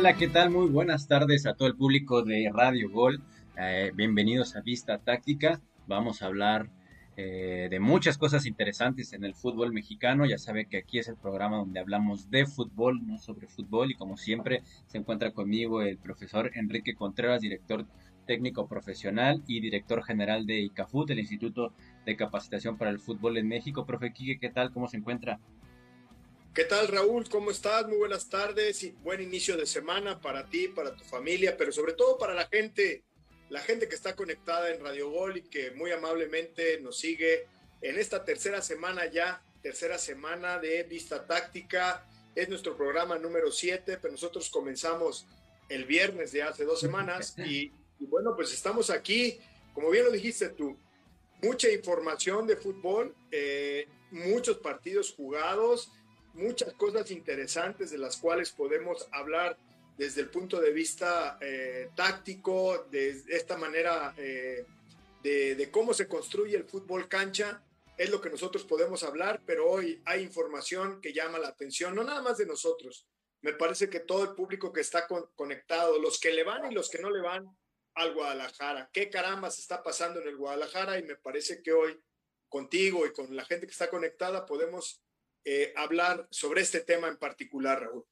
[0.00, 0.48] Hola, ¿qué tal?
[0.48, 3.20] Muy buenas tardes a todo el público de Radio Gol.
[3.58, 5.60] Eh, bienvenidos a Vista Táctica.
[5.86, 6.70] Vamos a hablar
[7.18, 10.24] eh, de muchas cosas interesantes en el fútbol mexicano.
[10.24, 13.90] Ya sabe que aquí es el programa donde hablamos de fútbol, no sobre fútbol.
[13.90, 17.84] Y como siempre, se encuentra conmigo el profesor Enrique Contreras, director
[18.26, 21.74] técnico profesional y director general de ICAFUT, el Instituto
[22.06, 23.84] de Capacitación para el Fútbol en México.
[23.84, 24.72] Profe Quique, ¿qué tal?
[24.72, 25.40] ¿Cómo se encuentra?
[26.52, 27.28] ¿Qué tal Raúl?
[27.28, 27.86] ¿Cómo estás?
[27.86, 31.92] Muy buenas tardes y buen inicio de semana para ti, para tu familia, pero sobre
[31.92, 33.04] todo para la gente,
[33.50, 37.46] la gente que está conectada en Radio Gol y que muy amablemente nos sigue
[37.82, 42.04] en esta tercera semana ya, tercera semana de Vista Táctica.
[42.34, 45.28] Es nuestro programa número 7, pero nosotros comenzamos
[45.68, 49.38] el viernes de hace dos semanas y, bueno, pues estamos aquí,
[49.72, 50.76] como bien lo dijiste tú,
[51.42, 55.92] mucha información de fútbol, eh, muchos partidos jugados
[56.34, 59.56] muchas cosas interesantes de las cuales podemos hablar
[59.96, 64.64] desde el punto de vista eh, táctico, de esta manera eh,
[65.22, 67.62] de, cómo se construye el fútbol cancha,
[67.98, 72.02] es lo que nosotros podemos hablar, pero hoy hay información que llama la atención, no
[72.02, 73.06] nada más de nosotros,
[73.42, 76.88] me parece que todo el público que está conectado, los que le van y los
[76.88, 77.54] que no le van
[77.94, 82.00] al Guadalajara, qué caramba se está pasando en el Guadalajara y me parece que hoy
[82.48, 85.02] contigo y con la gente que está conectada podemos
[85.44, 88.04] eh, hablar sobre este tema en particular, Raúl.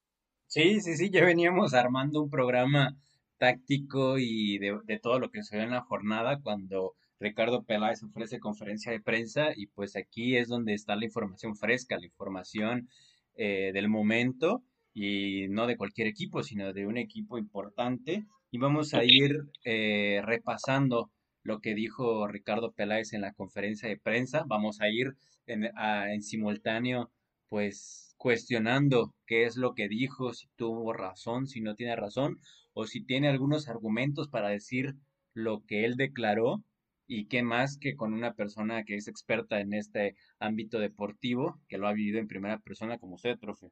[0.46, 2.96] Sí, sí, sí, ya veníamos armando un programa
[3.36, 8.38] táctico y de, todo lo que se ve en la jornada cuando Ricardo Peláez ofrece
[8.38, 12.88] conferencia de prensa y pues aquí es donde está la información fresca, la información
[13.34, 14.62] eh, del momento
[14.94, 18.24] y no de cualquier equipo, sino de un equipo importante.
[18.50, 21.10] Y vamos a ir eh, repasando
[21.42, 24.44] lo que dijo Ricardo Peláez en la conferencia de prensa.
[24.46, 25.14] Vamos a ir
[25.46, 27.10] en, en simultáneo
[27.48, 32.40] pues cuestionando qué es lo que dijo, si tuvo razón, si no tiene razón,
[32.74, 34.94] o si tiene algunos argumentos para decir
[35.34, 36.62] lo que él declaró
[37.06, 41.78] y qué más que con una persona que es experta en este ámbito deportivo, que
[41.78, 43.70] lo ha vivido en primera persona como usted, profe.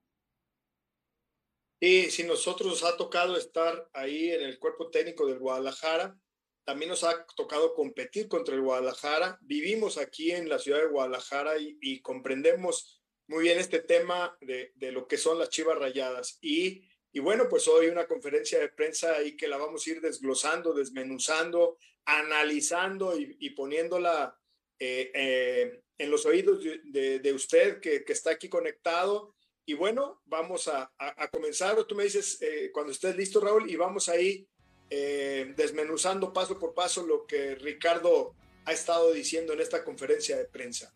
[1.78, 6.18] Y si nosotros nos ha tocado estar ahí en el cuerpo técnico del Guadalajara,
[6.64, 9.38] también nos ha tocado competir contra el Guadalajara.
[9.42, 12.95] Vivimos aquí en la ciudad de Guadalajara y comprendemos
[13.28, 16.38] muy bien este tema de, de, lo que son las chivas rayadas.
[16.40, 20.00] Y, y bueno, pues hoy una conferencia de prensa ahí que la vamos a ir
[20.00, 24.38] desglosando, desmenuzando, analizando y, y poniéndola
[24.78, 29.34] eh, eh, en los oídos de, de, usted que, que, está aquí conectado.
[29.64, 31.82] Y bueno, vamos a, a, comenzar.
[31.84, 34.46] Tú me dices eh, cuando estés listo, Raúl, y vamos ahí
[34.88, 38.36] desmenuzando paso por paso lo que Ricardo
[38.66, 40.95] ha estado diciendo en esta conferencia de prensa.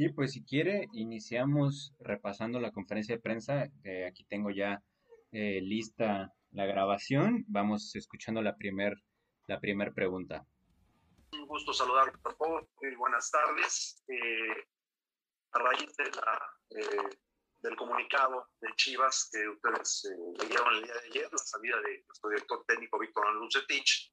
[0.00, 3.68] Sí, pues si quiere, iniciamos repasando la conferencia de prensa.
[4.08, 4.82] aquí tengo ya
[5.30, 7.44] eh, lista la grabación.
[7.48, 8.94] Vamos escuchando la primer,
[9.46, 10.46] la primer pregunta.
[11.34, 12.66] Un gusto saludar a todos.
[12.80, 14.02] Muy buenas tardes.
[14.08, 14.64] Eh,
[15.52, 17.16] a raíz eh,
[17.60, 20.10] del comunicado de Chivas que ustedes
[20.40, 24.10] leyeron el día de ayer, la salida de nuestro director técnico Víctor Lucetich,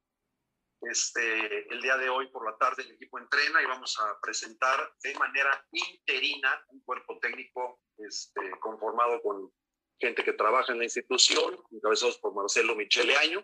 [0.81, 4.93] este, el día de hoy por la tarde el equipo entrena y vamos a presentar
[5.01, 9.51] de manera interina un cuerpo técnico este, conformado con
[9.99, 13.43] gente que trabaja en la institución, encabezados por Marcelo Michele Año.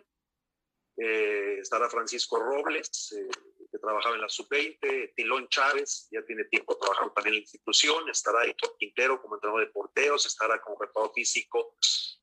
[0.96, 3.28] Eh, estará Francisco Robles, eh,
[3.70, 8.08] que trabajaba en la sub-20, Tilón Chávez, ya tiene tiempo trabajando también en la institución,
[8.08, 11.74] estará Héctor Quintero como entrenador de porteros, estará como preparador físico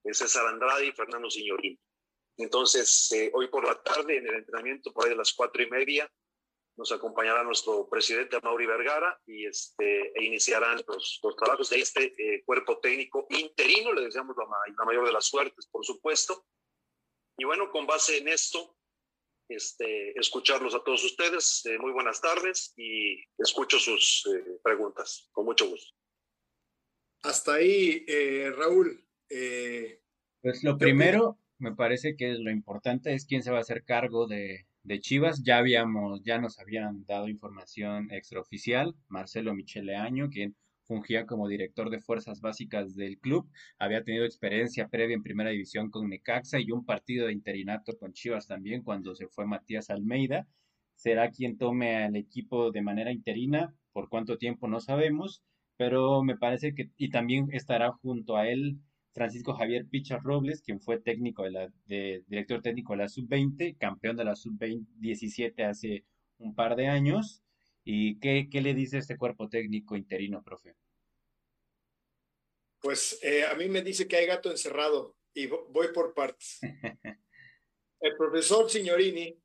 [0.05, 1.77] eh, César Andrade y Fernando Signorín.
[2.41, 5.69] Entonces, eh, hoy por la tarde, en el entrenamiento, por ahí de las cuatro y
[5.69, 6.11] media,
[6.75, 12.15] nos acompañará nuestro presidente Mauri Vergara y este, e iniciarán los, los trabajos de este
[12.17, 13.93] eh, cuerpo técnico interino.
[13.93, 14.45] Le deseamos la,
[14.75, 16.45] la, mayor de las suertes, por supuesto.
[17.37, 18.75] Y bueno, con base en esto,
[19.47, 21.63] este, escucharlos a todos ustedes.
[21.65, 24.27] Eh, muy buenas tardes y escucho sus
[24.63, 25.29] preguntas.
[25.31, 25.93] Con mucho gusto.
[27.21, 28.03] Hasta ahí,
[28.55, 29.07] Raúl.
[30.41, 34.27] pues lo primero, me parece que lo importante es quién se va a hacer cargo
[34.27, 34.65] de,
[34.99, 35.43] Chivas.
[35.43, 41.89] Ya habíamos, ya nos habían dado información extraoficial, Marcelo Michele Año, quien fungía como director
[41.91, 43.49] de fuerzas básicas del club,
[43.79, 48.11] había tenido experiencia previa en primera división con Necaxa y un partido de interinato con
[48.11, 50.47] Chivas también cuando se fue Matías Almeida.
[50.95, 55.43] Será quien tome al equipo de manera interina, por cuánto tiempo no sabemos,
[55.77, 58.79] pero me parece que, y también estará junto a él
[59.13, 63.77] Francisco Javier Picha Robles, quien fue técnico de la, de, director técnico de la sub-20,
[63.77, 66.05] campeón de la sub-17 hace
[66.37, 67.43] un par de años.
[67.83, 70.75] ¿Y qué, qué, le dice este cuerpo técnico interino, profe?
[72.79, 76.59] Pues eh, a mí me dice que hay gato encerrado, y voy por partes.
[77.99, 79.39] El profesor Signorini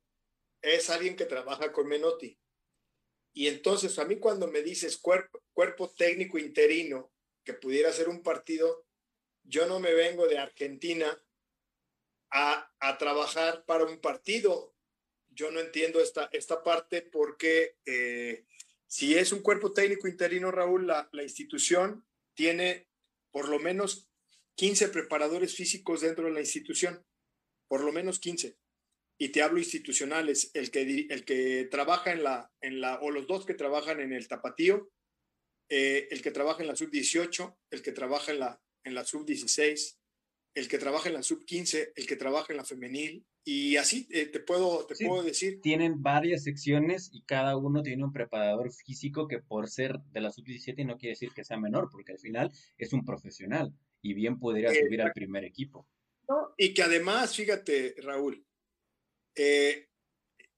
[0.61, 2.37] es alguien que trabaja con Menotti.
[3.33, 7.11] Y entonces a mí cuando me dices cuerpo, cuerpo técnico interino
[7.43, 8.86] que pudiera ser un partido,
[9.47, 11.07] yo no me vengo de Argentina
[12.31, 14.75] a, a trabajar para un partido.
[15.29, 18.45] Yo no entiendo esta, esta parte porque eh,
[18.87, 22.89] si es un cuerpo técnico interino, Raúl, la, la institución tiene
[23.31, 24.09] por lo menos
[24.55, 27.05] 15 preparadores físicos dentro de la institución,
[27.67, 28.57] por lo menos 15.
[29.19, 33.27] Y te hablo institucionales, el que, el que trabaja en la, en la, o los
[33.27, 34.91] dos que trabajan en el tapatío,
[35.69, 39.97] eh, el que trabaja en la sub-18, el que trabaja en la, en la sub-16,
[40.55, 44.25] el que trabaja en la sub-15, el que trabaja en la femenil, y así eh,
[44.25, 45.61] te, puedo, te puedo decir.
[45.61, 50.31] Tienen varias secciones y cada uno tiene un preparador físico que por ser de la
[50.31, 54.39] sub-17 no quiere decir que sea menor, porque al final es un profesional y bien
[54.39, 55.87] podría subir al primer equipo.
[56.57, 58.45] y que además, fíjate, Raúl,
[59.35, 59.87] eh,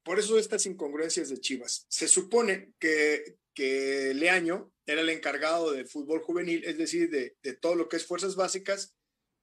[0.03, 1.85] por eso estas incongruencias de Chivas.
[1.89, 7.53] Se supone que, que Leaño era el encargado del fútbol juvenil, es decir, de, de
[7.53, 8.95] todo lo que es fuerzas básicas.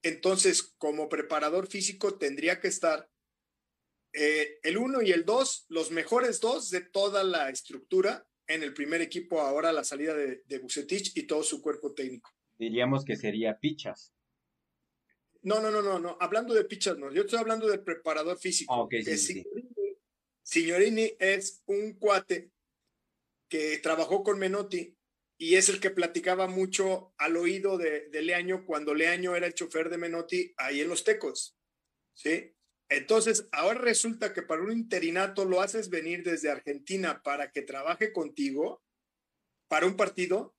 [0.02, 3.10] Entonces, como preparador físico, tendría que estar
[4.14, 8.72] eh, el 1 y el 2, los mejores dos de toda la estructura en el
[8.72, 12.30] primer equipo ahora la salida de, de Bucetich y todo su cuerpo técnico.
[12.56, 14.14] Diríamos que sería Pichas.
[15.42, 16.16] No, no, no, no, no.
[16.22, 17.12] Hablando de Pichas, no.
[17.12, 18.72] Yo estoy hablando del preparador físico.
[18.72, 19.44] Ah, okay, sí,
[20.42, 22.55] Signorini, es un cuate
[23.48, 24.96] que trabajó con Menotti
[25.38, 29.90] y es el que platicaba mucho al oído de, Leaño cuando Leaño era el chofer
[29.90, 31.58] de Menotti ahí en Los Tecos.
[32.14, 32.54] ¿Sí?
[32.88, 38.12] Entonces, ahora resulta que para un interinato lo haces venir desde Argentina para que trabaje
[38.12, 38.82] contigo
[39.68, 40.56] para un partido.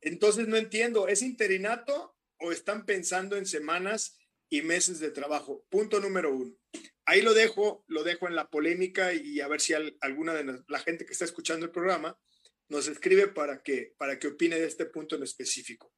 [0.00, 4.18] Entonces, no entiendo, ¿es interinato o están pensando en semanas
[4.50, 5.64] y meses de trabajo?
[5.70, 6.54] Punto número uno.
[7.04, 10.78] Ahí lo dejo, lo dejo en la polémica y a ver si alguna de la
[10.78, 12.18] gente que está escuchando el programa
[12.68, 15.92] nos escribe para que, para que opine de este punto en específico.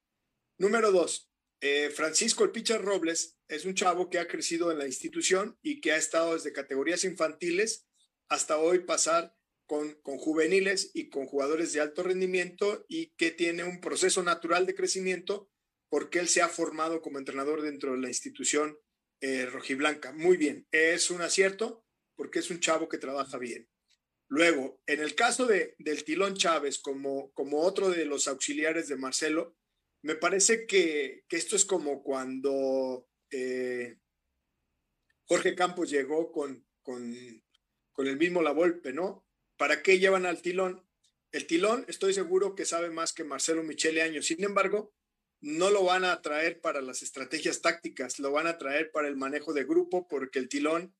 [0.58, 1.30] Número dos,
[1.60, 5.80] eh, Francisco El Pichar Robles es un chavo que ha crecido en la institución y
[5.80, 7.86] que ha estado desde categorías infantiles
[8.28, 9.34] hasta hoy pasar
[9.66, 14.66] con, con juveniles y con jugadores de alto rendimiento y que tiene un proceso natural
[14.66, 15.50] de crecimiento
[15.88, 18.78] porque él se ha formado como entrenador dentro de la institución
[19.20, 20.12] eh, rojiblanca.
[20.12, 21.84] Muy bien, es un acierto
[22.16, 23.68] porque es un chavo que trabaja bien.
[24.28, 28.96] Luego, en el caso de, del Tilón Chávez, como, como otro de los auxiliares de
[28.96, 29.56] Marcelo,
[30.02, 33.98] me parece que, esto es como cuando eh,
[35.26, 37.14] Jorge Campos llegó con, con,
[37.92, 39.26] con, el mismo La Volpe, ¿no?
[39.56, 40.86] ¿Para qué llevan al Tilón?
[41.32, 44.26] El Tilón estoy seguro que sabe más que Marcelo Michele Años.
[44.26, 44.94] Sin embargo,
[45.40, 49.16] no lo van a traer para las estrategias tácticas, lo van a traer para el
[49.16, 50.94] manejo de grupo, porque el Tilón,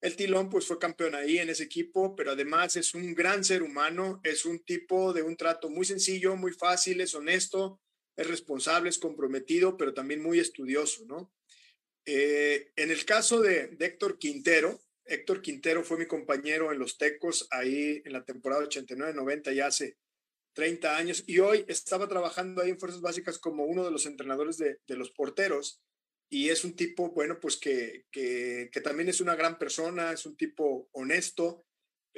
[0.00, 3.62] el Tilón pues fue campeón ahí en ese equipo, pero además es un gran ser
[3.62, 7.80] humano, es un tipo de un trato muy sencillo, muy fácil, es honesto,
[8.16, 11.32] es responsable, es comprometido, pero también muy estudioso, ¿no?
[12.04, 17.46] Eh, en el caso de, Héctor Quintero, Héctor Quintero fue mi compañero en los Tecos
[17.50, 19.98] ahí en la temporada 89-90, ya hace
[20.58, 24.58] 30 años, y hoy estaba trabajando ahí en Fuerzas Básicas como uno de los entrenadores
[24.58, 25.80] de, de los porteros,
[26.28, 30.26] y es un tipo, bueno, pues que, que, que, también es una gran persona, es
[30.26, 31.64] un tipo honesto,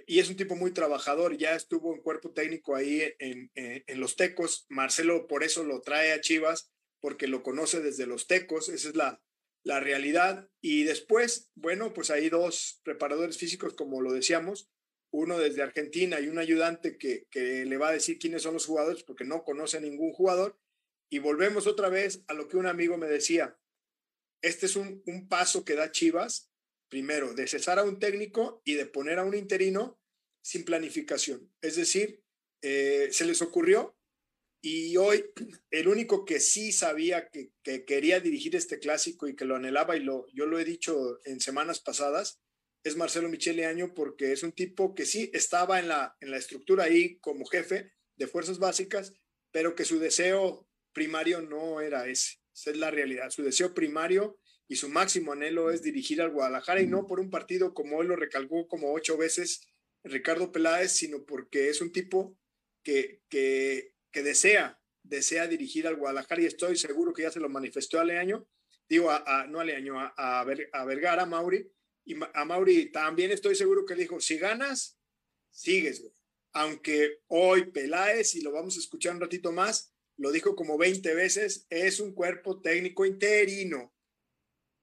[0.06, 4.16] y es un tipo muy trabajador, ya estuvo en cuerpo técnico ahí en, en, los
[4.16, 8.88] Tecos, Marcelo por eso lo trae a Chivas, porque lo conoce desde los Tecos, esa
[8.88, 9.22] es la,
[9.64, 10.48] la realidad.
[10.62, 14.70] Y después, bueno, pues hay dos preparadores físicos, como lo decíamos,
[15.12, 18.66] uno desde Argentina y un ayudante que, que le va a decir quiénes son los
[18.66, 20.58] jugadores, porque no conoce a ningún jugador.
[21.10, 23.58] Y volvemos otra vez a lo que un amigo me decía,
[24.42, 26.50] este es un, un paso que da Chivas
[26.90, 29.98] primero, de cesar a un técnico y de poner a un interino
[30.42, 31.50] sin planificación.
[31.62, 32.22] Es decir,
[32.62, 33.96] eh, se les ocurrió
[34.62, 35.24] y hoy
[35.70, 40.00] el único que sí sabía que, quería dirigir este clásico y que lo anhelaba, y
[40.00, 42.40] lo, yo lo he dicho en semanas pasadas,
[42.82, 46.38] es Marcelo Michele Año, porque es un tipo que sí estaba en la, en la
[46.38, 49.12] estructura ahí como jefe de fuerzas básicas,
[49.50, 52.38] pero que su deseo primario no era ese.
[52.54, 53.30] Esa es la realidad.
[53.30, 57.30] Su deseo primario y su máximo anhelo es dirigir al Guadalajara y no por un
[57.30, 59.68] partido como él lo recalcó como ocho veces
[60.04, 62.38] Ricardo Peláez, sino porque es un tipo
[62.82, 67.48] que, que, que desea, desea dirigir al Guadalajara y estoy seguro que ya se lo
[67.48, 68.48] manifestó a Leaño,
[68.88, 71.70] digo, a, no a Leaño, a, a, a Vergara, a Mauri,
[72.12, 74.98] y a Mauri también estoy seguro que le dijo, si ganas,
[75.50, 76.04] sigues,
[76.52, 81.14] Aunque hoy Peláez, y lo vamos a escuchar un ratito más, lo dijo como 20
[81.14, 83.94] veces, es un cuerpo técnico interino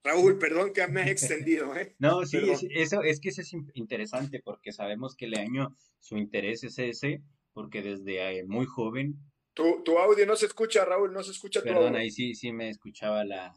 [0.07, 1.75] Raúl, perdón que me he extendido.
[1.75, 1.95] ¿eh?
[1.99, 2.37] No, sí,
[2.71, 7.21] eso es que eso es interesante porque sabemos que Leaño, su interés es ese,
[7.53, 9.15] porque desde eh, muy joven.
[9.53, 12.69] Tu, tu, audio no se escucha, Raúl, no se escucha Perdón, ahí sí, sí me
[12.69, 13.53] escuchaba la,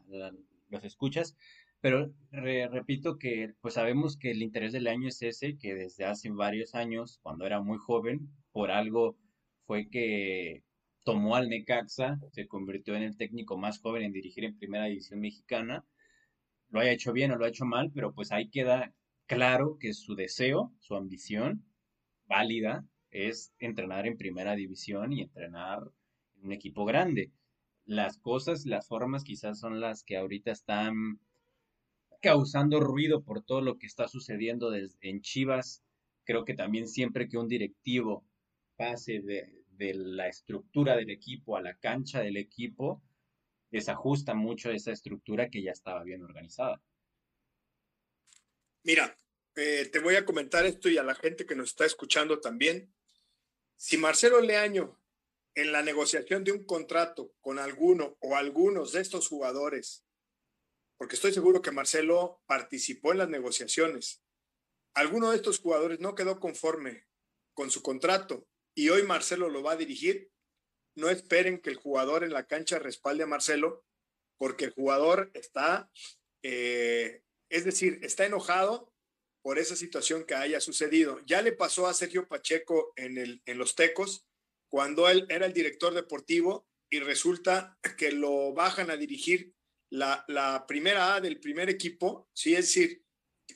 [0.71, 1.37] los escuchas.
[1.81, 6.31] Pero repito que pues sabemos que el interés del año es ese, que desde hace
[6.31, 9.17] varios años, cuando era muy joven, por algo
[9.67, 10.63] fue que
[11.05, 15.21] tomó al Necaxa, se convirtió en el técnico más joven en dirigir en primera división
[15.21, 15.85] mexicana.
[16.69, 18.95] Lo haya hecho bien o lo ha hecho mal, pero pues ahí queda
[19.27, 21.65] claro que su deseo, su ambición
[22.27, 25.79] válida es entrenar en primera división y entrenar
[26.37, 27.33] en un equipo grande.
[27.87, 31.19] Las cosas, las formas quizás son las que ahorita están
[32.21, 35.83] causando ruido por todo lo que está sucediendo en Chivas.
[36.25, 38.25] Creo que también siempre que un directivo
[38.77, 43.03] pase de, de la estructura del equipo a la cancha del equipo,
[43.71, 46.81] desajusta mucho esa estructura que ya estaba bien organizada.
[48.83, 49.17] Mira,
[49.57, 52.93] eh, te voy a comentar esto y a la gente que nos está escuchando también.
[53.77, 54.99] Si Marcelo Leaño
[55.55, 60.05] en la negociación de un contrato con alguno o algunos de estos jugadores
[61.01, 64.23] porque estoy seguro que Marcelo participó en las negociaciones.
[64.93, 67.07] Alguno de estos jugadores no quedó conforme
[67.55, 70.31] con su contrato y hoy Marcelo lo va a dirigir.
[70.95, 73.83] No esperen que el jugador en la cancha respalde a Marcelo,
[74.37, 75.91] porque el jugador está,
[76.43, 78.93] eh, es decir, está enojado
[79.41, 81.19] por esa situación que haya sucedido.
[81.25, 84.27] Ya le pasó a Sergio Pacheco en, los Tecos,
[84.69, 89.55] cuando él era el director deportivo y resulta que lo bajan a dirigir
[89.91, 93.05] la, primera A del primer equipo, sí, es decir,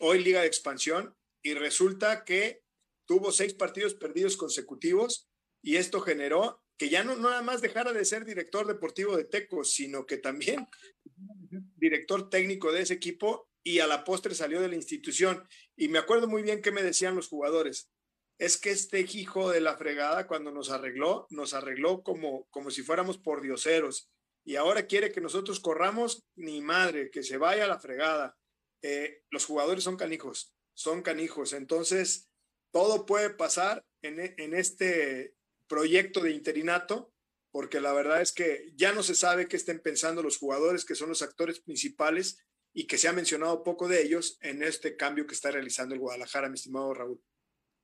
[0.00, 2.62] hoy Liga de Expansión, y resulta que
[3.06, 5.28] tuvo seis partidos perdidos consecutivos
[5.62, 9.72] y esto generó que ya no, nada más dejara de ser director deportivo de Tecos,
[9.72, 10.66] sino que también
[11.76, 15.46] director técnico de ese equipo y a la postre salió de la institución.
[15.76, 17.90] Y me acuerdo muy bien que me decían los jugadores,
[18.38, 22.82] es que este hijo de la fregada cuando nos arregló, nos arregló como, como si
[22.82, 24.10] fuéramos por dioseros
[24.44, 28.36] y ahora quiere que nosotros corramos, ni madre, que se vaya a la fregada.
[28.82, 31.54] Eh, los jugadores son canijos, son canijos.
[31.54, 32.28] Entonces,
[32.70, 35.34] todo puede pasar en, en este
[35.66, 37.12] proyecto de interinato,
[37.50, 40.94] porque la verdad es que ya no se sabe qué estén pensando los jugadores, que
[40.94, 45.26] son los actores principales y que se ha mencionado poco de ellos en este cambio
[45.26, 47.22] que está realizando el Guadalajara, mi estimado Raúl.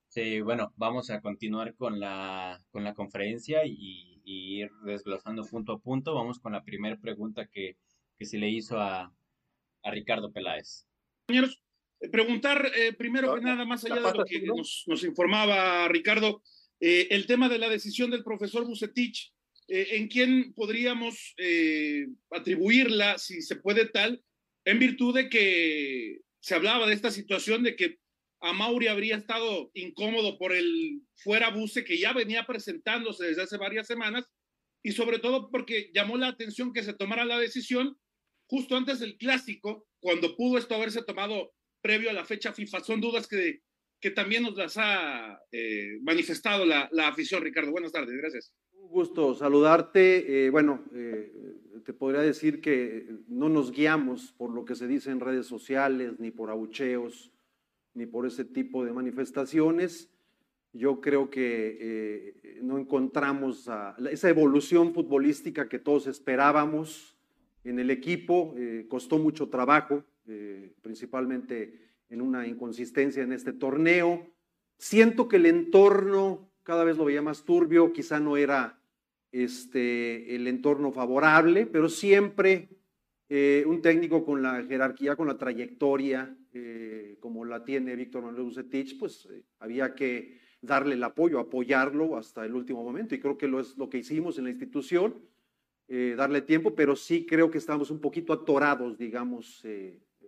[0.08, 5.72] Sí, bueno, vamos a continuar con la, con la conferencia y y ir desglosando punto
[5.72, 6.14] a punto.
[6.14, 7.76] Vamos con la primera pregunta que,
[8.16, 9.12] que se le hizo a,
[9.82, 10.86] a Ricardo Peláez.
[11.26, 11.60] Compañeros,
[12.00, 16.42] eh, preguntar eh, primero que nada, más allá de lo que nos, nos informaba Ricardo,
[16.78, 19.32] eh, el tema de la decisión del profesor Bucetich,
[19.72, 21.36] ¿en quién podríamos
[22.32, 24.20] atribuirla, si se puede tal,
[24.64, 27.98] en virtud de que se hablaba de esta situación de que
[28.40, 33.58] a Mauri habría estado incómodo por el fuera buce que ya venía presentándose desde hace
[33.58, 34.30] varias semanas
[34.82, 37.98] y sobre todo porque llamó la atención que se tomara la decisión
[38.48, 42.80] justo antes del clásico, cuando pudo esto haberse tomado previo a la fecha FIFA.
[42.80, 43.60] Son dudas que,
[44.00, 47.70] que también nos las ha eh, manifestado la, la, afición, Ricardo.
[47.70, 48.52] Buenas tardes, gracias.
[48.72, 50.46] Un gusto saludarte.
[50.46, 51.30] Eh, bueno, eh,
[51.84, 56.18] te podría decir que no nos guiamos por lo que se dice en redes sociales
[56.18, 57.30] ni por abucheos
[58.00, 60.10] ni por ese tipo de manifestaciones.
[60.72, 63.68] Yo creo que eh, no encontramos
[64.10, 67.14] esa evolución futbolística que todos esperábamos
[67.62, 68.54] en el equipo.
[68.56, 74.26] Eh, costó mucho trabajo, eh, principalmente en una inconsistencia en este torneo.
[74.78, 78.80] Siento que el entorno cada vez lo veía más turbio, quizá no era
[79.30, 82.70] este, el entorno favorable, pero siempre
[83.66, 88.98] un técnico con la jerarquía, con la trayectoria, eh, como la tiene Víctor Manuel Bucetich,
[88.98, 93.14] pues eh, había que darle el apoyo, apoyarlo hasta el último momento.
[93.14, 95.24] Y creo que lo es lo que hicimos en la institución,
[95.88, 99.64] eh, darle tiempo, pero sí creo que estamos un poquito atorados, digamos,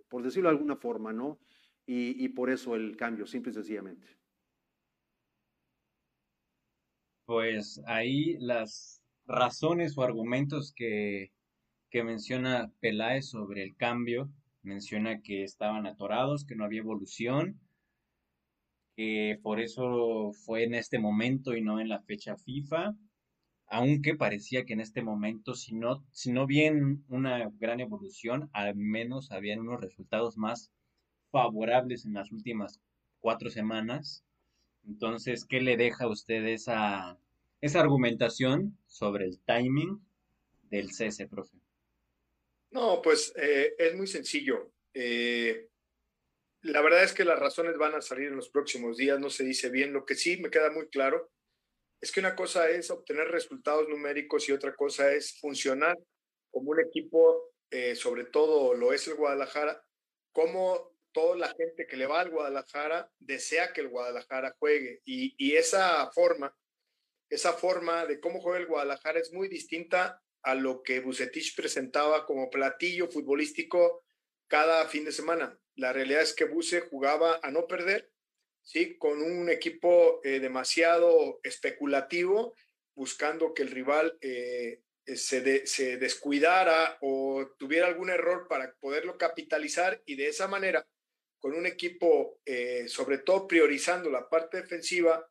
[0.09, 1.39] por decirlo de alguna forma, ¿no?
[1.85, 4.07] Y, y por eso el cambio, simple y sencillamente.
[7.25, 11.31] Pues ahí las razones o argumentos que,
[11.89, 14.29] que menciona Peláez sobre el cambio
[14.63, 17.59] menciona que estaban atorados, que no había evolución,
[18.95, 22.95] que por eso fue en este momento y no en la fecha FIFA,
[23.67, 28.75] aunque parecía que en este momento, si no, si no bien una gran evolución, al
[28.75, 30.71] menos habían unos resultados más
[31.31, 32.79] favorables en las últimas
[33.19, 34.23] cuatro semanas.
[34.85, 37.17] Entonces, ¿qué le deja a usted esa,
[37.61, 39.99] esa argumentación sobre el timing
[40.69, 41.62] del cese, profe?
[42.73, 44.71] No, pues eh, es muy sencillo.
[44.95, 45.67] Eh,
[46.61, 49.43] la verdad es que las razones van a salir en los próximos días, no se
[49.43, 49.93] dice bien.
[49.93, 51.31] Lo que sí me queda muy claro
[52.01, 55.95] es que una cosa es obtener resultados numéricos y otra cosa es funcionar
[56.49, 59.85] como un equipo, eh, sobre todo lo es el Guadalajara,
[60.31, 65.01] como toda la gente que le va al Guadalajara desea que el Guadalajara juegue.
[65.05, 66.57] Y, y esa forma,
[67.29, 72.25] esa forma de cómo juega el Guadalajara es muy distinta a lo que Bucetich presentaba
[72.25, 74.03] como platillo futbolístico
[74.47, 75.57] cada fin de semana.
[75.75, 78.11] La realidad es que Buce jugaba a no perder,
[78.61, 78.97] ¿sí?
[78.97, 82.53] con un equipo eh, demasiado especulativo,
[82.93, 90.01] buscando que el rival eh, se, se descuidara o tuviera algún error para poderlo capitalizar
[90.05, 90.87] y de esa manera,
[91.39, 95.27] con un equipo eh, sobre todo priorizando la parte defensiva,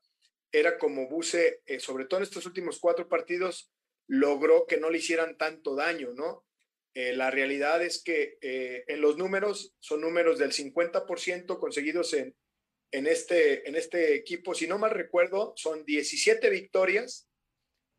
[0.50, 3.72] era como Buce, sobre todo en estos últimos cuatro partidos,
[4.06, 6.44] logró que no le hicieran tanto daño, ¿no?
[6.94, 12.36] Eh, la realidad es que eh, en los números son números del 50% conseguidos en,
[12.90, 14.54] en, este, en este equipo.
[14.54, 17.30] Si no mal recuerdo, son 17 victorias,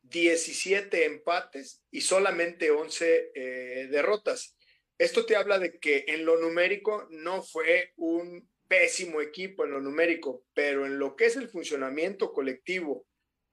[0.02, 4.56] 17 empates y solamente 11 eh, derrotas.
[4.96, 9.80] Esto te habla de que en lo numérico no fue un pésimo equipo en lo
[9.80, 13.06] numérico, pero en lo que es el funcionamiento colectivo,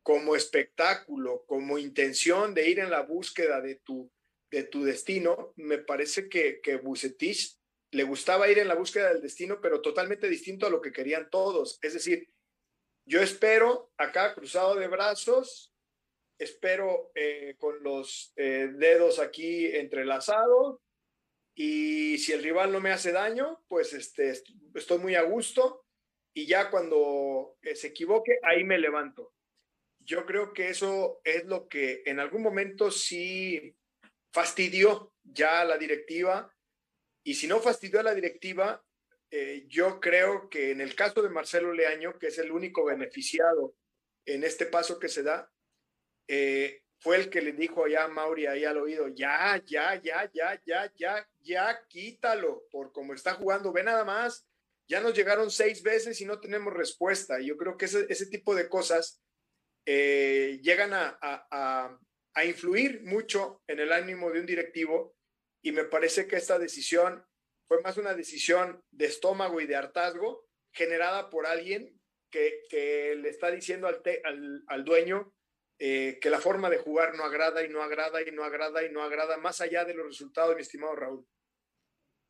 [0.03, 4.12] como espectáculo, como intención de ir en la búsqueda de tu,
[4.50, 7.58] de tu destino, me parece que, que Bucetich
[7.91, 11.29] le gustaba ir en la búsqueda del destino, pero totalmente distinto a lo que querían
[11.29, 11.77] todos.
[11.81, 12.29] Es decir,
[13.05, 15.74] yo espero acá cruzado de brazos,
[16.39, 20.80] espero eh, con los eh, dedos aquí entrelazados
[21.54, 24.34] y si el rival no me hace daño, pues este,
[24.73, 25.86] estoy muy a gusto
[26.34, 29.34] y ya cuando eh, se equivoque, ahí me levanto
[30.12, 33.74] yo creo que eso es lo que en algún momento sí
[34.34, 36.54] fastidió ya a la directiva.
[37.24, 38.84] Y si no fastidió a la directiva,
[39.30, 43.74] eh, yo creo que en el caso de Marcelo Leaño, que es el único beneficiado
[44.26, 45.50] en este paso que se da,
[46.28, 50.30] eh, fue el que le dijo allá a Mauri ahí al oído, ya, ya, ya,
[50.34, 54.45] ya, ya, ya, ya, quítalo, por cómo está jugando, ve nada más,
[54.89, 57.39] ya nos llegaron seis veces y no tenemos respuesta.
[57.39, 59.21] Yo creo que ese, ese tipo de cosas
[59.86, 61.98] eh, llegan a,
[62.46, 65.15] influir mucho en el ánimo de un directivo
[65.63, 67.24] y me parece que esta decisión
[67.67, 72.00] fue más una decisión de estómago y de hartazgo generada por alguien
[72.32, 72.63] que,
[73.17, 75.34] le está diciendo al, al, dueño
[75.78, 78.91] eh, que la forma de jugar no agrada y no agrada y no agrada y
[78.91, 81.28] no agrada, más allá de los resultados, mi estimado Raúl.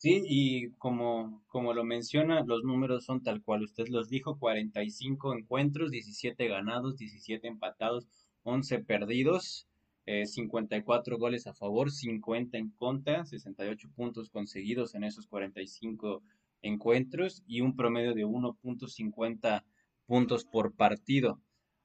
[0.02, 5.36] Sí, y como, como lo menciona, los números son tal cual usted los dijo, 45
[5.36, 8.08] encuentros, 17 ganados, 17 empatados,
[8.42, 9.68] 11 perdidos,
[10.08, 16.24] 54 eh, goles a favor, 50 en contra, 68 puntos conseguidos en esos 45
[16.64, 19.64] encuentros y un promedio de 1.50
[20.08, 21.40] puntos por partido.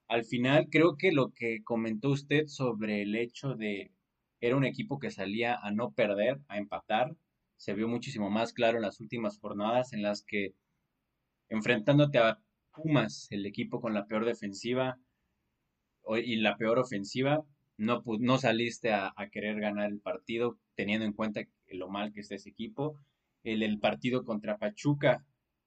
[0.08, 3.92] Al final, creo que lo que comentó usted sobre el hecho de
[4.40, 7.14] era un equipo que salía a no perder, a empatar,
[7.56, 10.54] se vio muchísimo más claro en las últimas jornadas en las que
[11.48, 12.38] enfrentándote a
[12.72, 14.98] Pumas, el equipo con la peor defensiva
[16.22, 17.42] y la peor ofensiva,
[17.78, 22.34] no, no saliste a, querer ganar el partido teniendo en cuenta lo mal que está
[22.34, 22.98] ese equipo.
[23.42, 25.24] El, el partido contra Pachuca,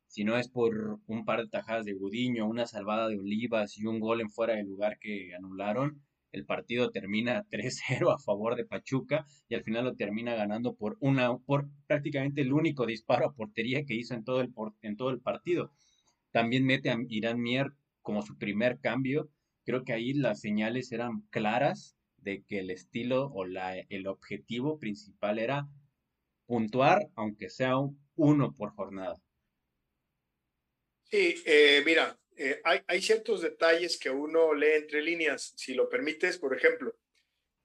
[0.07, 3.85] si no es por un par de tajadas de Gudiño, una salvada de Olivas y
[3.85, 8.65] un gol en fuera de lugar que anularon, el partido termina 3-0 a favor de
[8.65, 13.33] Pachuca y al final lo termina ganando por una por prácticamente el único disparo a
[13.33, 15.71] portería que hizo en todo el en todo el partido.
[16.31, 19.29] También mete a Irán Mier como su primer cambio.
[19.65, 24.77] Creo que ahí las señales eran claras de que el estilo o la, el objetivo
[24.79, 25.67] principal era
[26.45, 27.75] puntuar, aunque sea
[28.15, 29.21] uno por jornada.
[31.03, 36.37] Sí, eh, mira, eh, hay, ciertos detalles que uno lee entre líneas, si lo permites,
[36.37, 36.95] por ejemplo,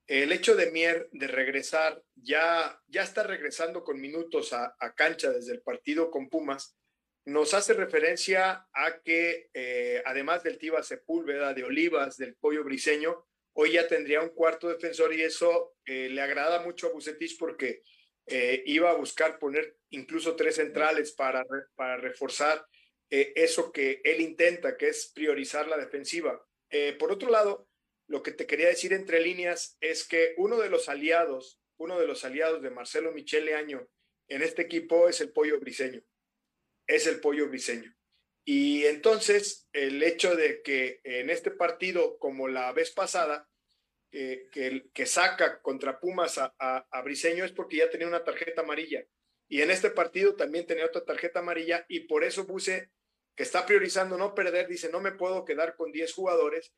[0.08, 5.52] el hecho de Mier de regresar, ya, ya está regresando con minutos a, cancha desde
[5.52, 6.76] el partido con Pumas,
[7.24, 13.28] nos hace referencia a que eh, además del Tiba Sepúlveda, de Olivas, del Pollo Briseño,
[13.52, 17.82] hoy ya tendría un cuarto defensor y eso eh, le agrada mucho a Bucetich porque
[18.26, 21.44] iba a buscar poner incluso tres centrales para,
[21.76, 22.66] para reforzar
[23.16, 26.44] eh, eso que él intenta, que es priorizar la defensiva.
[26.68, 27.68] Eh, por otro lado,
[28.08, 32.08] lo que te quería decir entre líneas es que uno de los aliados, uno de
[32.08, 33.88] los aliados de Marcelo Michele Año
[34.26, 36.02] en este equipo es el pollo briseño.
[36.88, 37.94] Es el pollo briseño.
[38.44, 43.48] Y entonces, el hecho de que en este partido, como la vez pasada,
[44.10, 49.06] eh, que, saca contra Pumas a, Briseño es porque ya tenía una tarjeta amarilla.
[49.48, 52.90] Y en este partido también tenía otra tarjeta amarilla y por eso Buse,
[53.36, 56.72] que está priorizando no perder, dice, no me puedo quedar con 10 jugadores,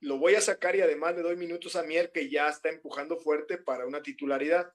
[0.00, 3.16] lo voy a sacar y además le doy minutos a Mier que ya está empujando
[3.16, 4.72] fuerte para una titularidad.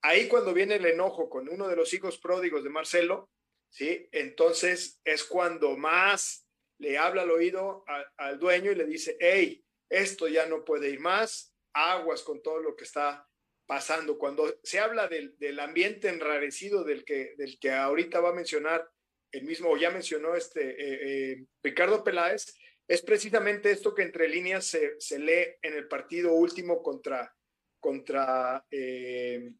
[0.00, 3.30] Ahí cuando viene el enojo con uno de los hijos pródigos de Marcelo,
[3.68, 4.08] ¿sí?
[4.12, 6.46] Entonces es cuando más
[6.78, 7.84] le habla al oído
[8.16, 12.60] al dueño y le dice, hey, esto ya no puede ir más, aguas con todo
[12.60, 13.28] lo que está
[13.66, 14.18] pasando.
[14.18, 18.90] Cuando se habla del, ambiente enrarecido del que, del que ahorita va a mencionar
[19.32, 22.54] el mismo, ya mencionó este eh, eh, Ricardo Peláez,
[22.86, 27.34] es precisamente esto que entre líneas se, se lee en el partido último contra,
[27.80, 29.50] contra eh,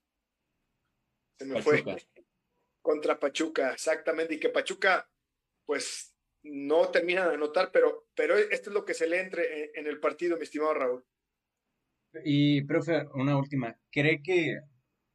[1.39, 1.83] se me fue,
[2.83, 5.09] contra Pachuca, exactamente, y que Pachuca,
[5.65, 9.87] pues no termina de anotar, pero, pero esto es lo que se lee entre, en
[9.87, 11.05] el partido, mi estimado Raúl.
[12.25, 13.79] Y, profe, una última.
[13.91, 14.59] ¿Cree que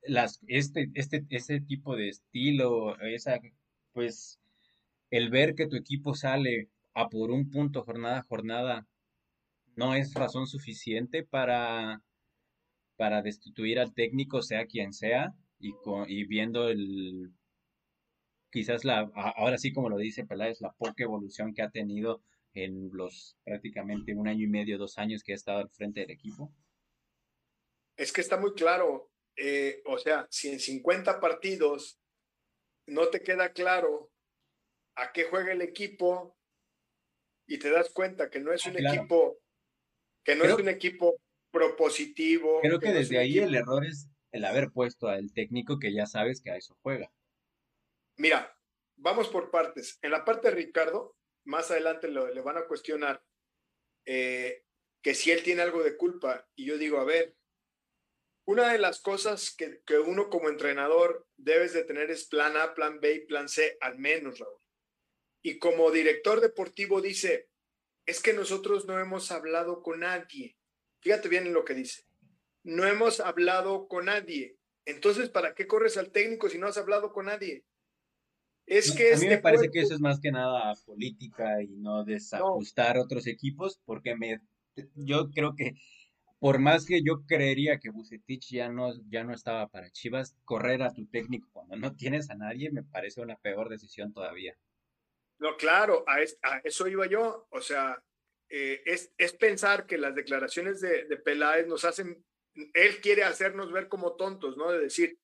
[0.02, 3.40] las, este, este, ese tipo de estilo, esa,
[3.94, 4.40] pues,
[5.10, 8.88] el ver que tu equipo sale a por un punto jornada a jornada,
[9.76, 12.02] no es razón suficiente para,
[12.96, 17.32] para destituir al técnico, sea quien sea, y, con, y viendo el,
[18.52, 22.22] quizás la, ahora sí como lo dice Peláez, la poca evolución que ha tenido
[22.54, 26.12] en los prácticamente un año y medio, dos años que ha estado al frente del
[26.12, 26.52] equipo?
[27.98, 32.00] es que está muy claro, eh, o sea, si en 50 partidos
[32.86, 34.12] no te queda claro
[34.98, 36.38] a qué juega el equipo
[37.48, 39.40] y te das cuenta que no es ah, un equipo,
[40.24, 41.16] que no es un equipo
[41.52, 42.60] propositivo.
[42.62, 46.42] Creo que, desde ahí el error es el haber puesto al técnico que ya sabes
[46.42, 47.12] que a eso juega.
[48.18, 48.56] Mira,
[48.98, 50.00] vamos por partes.
[50.02, 53.24] En la parte de Ricardo, más adelante le van a cuestionar
[54.06, 54.64] eh,
[55.02, 56.50] que si él tiene algo de culpa.
[56.56, 57.38] Y yo digo, a ver,
[58.46, 63.00] una de las cosas que, uno como entrenador debes de tener es plan A, plan
[63.00, 64.60] B y plan C, al menos, Raúl.
[65.48, 67.48] Y como director deportivo dice,
[68.06, 70.58] es que nosotros no hemos hablado con nadie.
[71.00, 72.04] Fíjate bien en lo que dice.
[72.64, 74.58] No hemos hablado con nadie.
[74.84, 77.64] Entonces, ¿para qué corres al técnico si no has hablado con nadie?
[78.66, 81.78] Es que a mí me este parece que eso es más que nada política y
[81.78, 84.42] no desajustar otros equipos, porque me,
[84.96, 85.76] yo creo que
[86.40, 90.84] por más que yo creería que Bucetich ya no, ya no estaba para Chivas, correr
[90.84, 94.58] a tu técnico cuando no tienes a nadie me parece una peor decisión todavía.
[95.40, 96.22] No, claro, a,
[96.64, 97.48] eso iba yo.
[97.52, 98.04] O sea,
[98.50, 102.26] eh, es, es, pensar que las declaraciones de, de, Peláez nos hacen,
[102.74, 104.72] él quiere hacernos ver como tontos, ¿no?
[104.72, 105.20] De decir,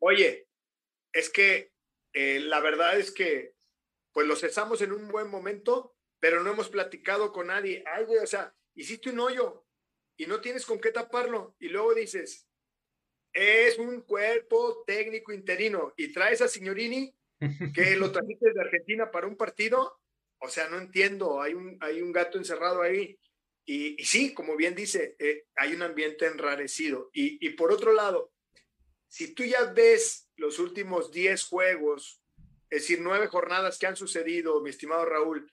[0.00, 0.48] oye,
[1.12, 1.72] es que
[2.12, 3.54] eh, la verdad es que,
[4.12, 7.84] pues lo cesamos en un buen momento, pero no hemos platicado con nadie.
[7.86, 9.64] Ay, güey, o sea, hiciste un hoyo,
[10.16, 11.56] y no tienes con qué taparlo.
[11.58, 12.46] Y luego dices,
[13.32, 17.14] es un cuerpo técnico interino y traes a Signorini
[17.74, 19.98] que lo trajiste de Argentina para un partido.
[20.38, 23.18] O sea, no entiendo, hay un, hay un gato encerrado ahí.
[23.64, 27.10] Y, sí, como bien dice, eh, hay un ambiente enrarecido.
[27.12, 28.32] Y, y por otro lado,
[29.08, 32.22] si tú ya ves los últimos 10 juegos,
[32.72, 35.52] es decir, nueve jornadas que han sucedido, mi estimado Raúl,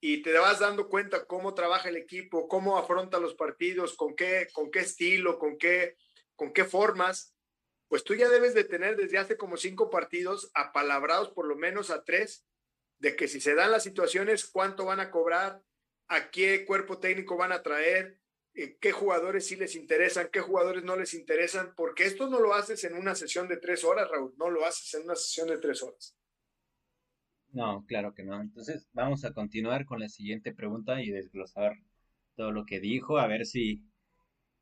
[0.00, 4.46] y te vas dando cuenta cómo trabaja el equipo, cómo afronta los partidos, con qué,
[4.52, 5.96] con qué estilo, con qué,
[6.36, 7.34] con qué formas,
[7.90, 11.90] pues tú ya debes de tener desde hace como cinco partidos apalabrados por lo menos
[11.90, 12.46] a tres,
[13.00, 15.60] de que si se dan las situaciones, cuánto van a cobrar,
[16.06, 18.20] a qué cuerpo técnico van a traer,
[18.54, 22.54] eh, qué jugadores sí les interesan, qué jugadores no les interesan, porque esto no lo
[22.54, 25.58] haces en una sesión de tres horas, Raúl, no lo haces en una sesión de
[25.58, 26.16] tres horas.
[27.50, 28.40] No, claro que no.
[28.40, 31.76] Entonces vamos a continuar con la siguiente pregunta y desglosar
[32.36, 33.82] todo lo que dijo, a ver si,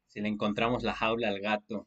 [0.07, 1.87] si le encontramos la jaula al gato.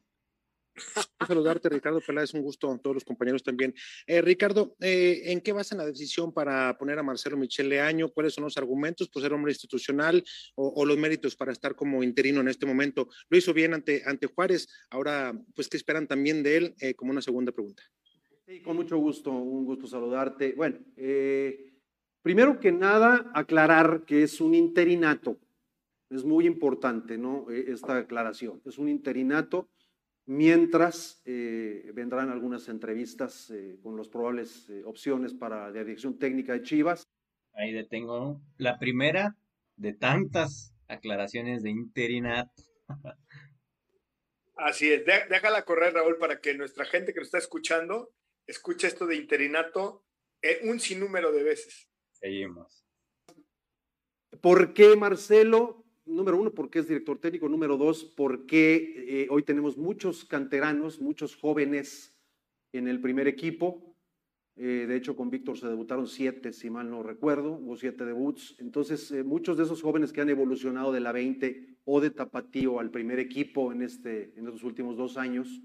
[1.26, 3.74] Saludarte, Ricardo Peláez, un gusto, todos los compañeros también.
[4.06, 8.10] Eh, Ricardo, eh, ¿en qué basan la decisión para poner a Marcelo Michele Año?
[8.10, 12.40] ¿Cuáles son los argumentos por ser hombre institucional o, los méritos para estar como interino
[12.40, 13.08] en este momento?
[13.28, 16.74] Lo hizo bien ante, ante Juárez, ahora, pues, ¿qué esperan también de él?
[16.80, 17.82] Eh, como una segunda pregunta.
[18.46, 20.54] Sí, con mucho gusto, un gusto saludarte.
[20.54, 21.72] Bueno, eh,
[22.22, 25.38] primero que nada, aclarar que es un interinato.
[26.10, 27.50] Es muy importante, ¿no?
[27.50, 28.60] E, esta aclaración.
[28.66, 29.70] Es un interinato
[30.26, 36.62] mientras eh, vendrán algunas entrevistas eh, con las probables opciones para la dirección técnica de
[36.62, 37.02] Chivas.
[37.54, 39.36] Ahí detengo la primera
[39.76, 42.62] de tantas aclaraciones de interinato.
[44.56, 48.14] Así es, déjala correr, Raúl, para que nuestra gente que nos está escuchando
[48.46, 50.04] escucha esto de interinato
[50.64, 51.88] un sinnúmero de veces.
[52.12, 52.84] Seguimos.
[54.40, 55.81] ¿Por qué Marcelo?
[56.04, 57.48] Número uno, porque es director técnico.
[57.48, 62.14] Número dos, porque eh, hoy tenemos muchos canteranos, muchos jóvenes
[62.72, 63.92] en el primer equipo.
[64.56, 68.56] Eh, de hecho, con Víctor se debutaron siete, si mal no recuerdo, hubo siete debuts.
[68.58, 72.78] Entonces, eh, muchos de esos jóvenes que han evolucionado de la 20 o de Tapatío
[72.78, 75.62] al primer equipo en, este, en estos últimos dos años,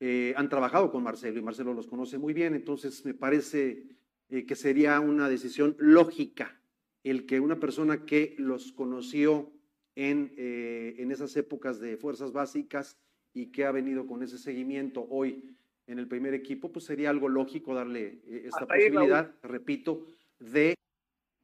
[0.00, 2.54] eh, han trabajado con Marcelo y Marcelo los conoce muy bien.
[2.54, 3.86] Entonces, me parece
[4.28, 6.60] que sería una decisión lógica
[7.02, 9.50] el que una persona que los conoció
[9.98, 12.96] en, en esas épocas de fuerzas básicas
[13.34, 15.56] y que ha venido con ese seguimiento hoy
[15.88, 20.06] en el primer equipo, pues sería algo lógico darle eh, esta posibilidad, repito,
[20.38, 20.74] de...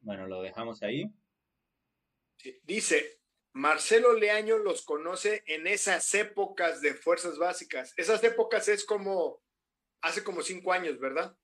[0.00, 1.10] Bueno, lo dejamos ahí.
[2.62, 3.20] Dice,
[3.54, 7.94] Marcelo Leaño los conoce en esas épocas de fuerzas básicas.
[7.96, 9.42] Esas épocas es como
[10.02, 11.36] hace como cinco años, ¿verdad?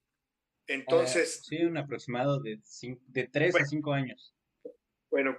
[0.67, 1.39] Entonces.
[1.39, 2.61] Eh, sí, un aproximado de,
[3.07, 4.35] de tres a cinco años.
[5.11, 5.37] Bueno,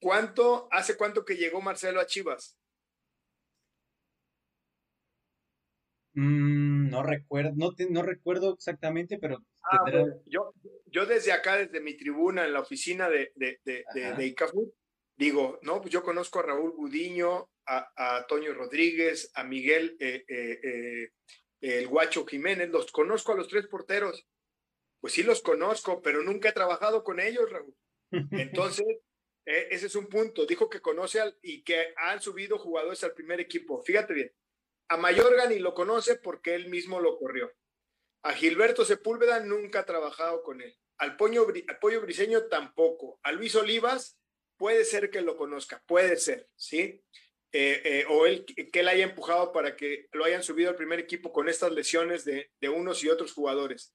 [0.00, 2.58] ¿cuánto, hace cuánto que llegó Marcelo a Chivas?
[6.14, 9.78] Mm, no recuerdo, no, no recuerdo exactamente, pero ah,
[10.26, 10.52] yo,
[10.86, 14.34] yo desde acá, desde mi tribuna en la oficina de, de, de, de,
[15.16, 20.24] digo, no, pues yo conozco a Raúl Gudiño, a, a Toño Rodríguez, a Miguel eh,
[20.28, 21.08] eh, eh,
[21.60, 24.26] el Guacho Jiménez, los conozco a los tres porteros.
[25.00, 27.74] Pues sí los conozco, pero nunca he trabajado con ellos, Raúl.
[28.50, 28.86] Entonces,
[29.44, 30.46] ese es un punto.
[30.46, 33.82] Dijo que conoce al, y que han subido jugadores al primer equipo.
[33.82, 34.32] Fíjate bien,
[34.88, 37.52] a Mayorga ni lo conoce porque él mismo lo corrió.
[38.22, 40.76] A Gilberto Sepúlveda nunca ha trabajado con él.
[40.98, 41.46] Al, Pollo
[42.00, 43.18] Briseño tampoco.
[43.22, 44.18] A Luis Olivas
[44.56, 47.02] puede ser que lo conozca, puede ser, ¿sí?
[47.54, 50.98] Eh, eh, o él que él haya empujado para que lo hayan subido al primer
[50.98, 53.92] equipo con estas lesiones de, unos y otros jugadores.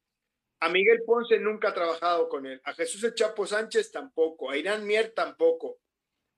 [0.59, 2.61] A Miguel Ponce nunca ha trabajado con él.
[2.63, 4.49] A Jesús El Chapo Sánchez tampoco.
[4.49, 5.79] A Irán Mier tampoco.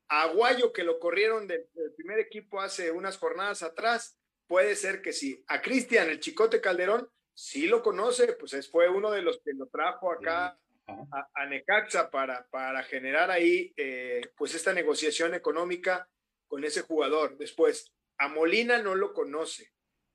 [0.09, 5.13] A Aguayo, que lo corrieron del primer equipo hace unas jornadas atrás, Puede ser que
[5.13, 5.43] sí.
[5.47, 9.67] A Cristian, el Chicote Calderón, sí lo conoce, pues fue uno de los que lo
[9.67, 16.09] trajo acá a, Necaxa para, para generar ahí eh, pues esta negociación económica
[16.47, 17.37] con ese jugador.
[17.37, 19.71] Después, a Molina no lo conoce,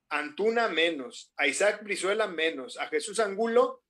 [0.08, 3.83] a Antuna menos, a Isaac Brizuela menos, a Jesús Angulo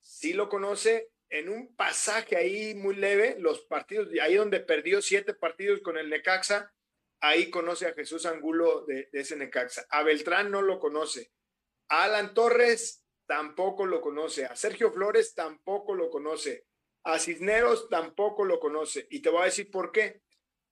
[0.00, 5.34] sí lo conoce en un pasaje ahí muy leve, los partidos, ahí donde perdió siete
[5.34, 6.72] partidos con el Necaxa,
[7.20, 9.86] ahí conoce a Jesús Angulo de, ese Necaxa.
[9.90, 11.32] A Beltrán no lo conoce.
[11.88, 14.46] A Alan Torres tampoco lo conoce.
[14.46, 16.66] A Sergio Flores tampoco lo conoce.
[17.04, 19.06] A Cisneros tampoco lo conoce.
[19.10, 20.22] Y te voy a decir por qué.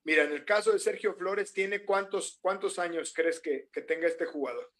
[0.03, 4.07] Mira, en el caso de Sergio Flores, ¿tiene cuántos, cuántos años crees que, que tenga
[4.07, 4.71] este jugador?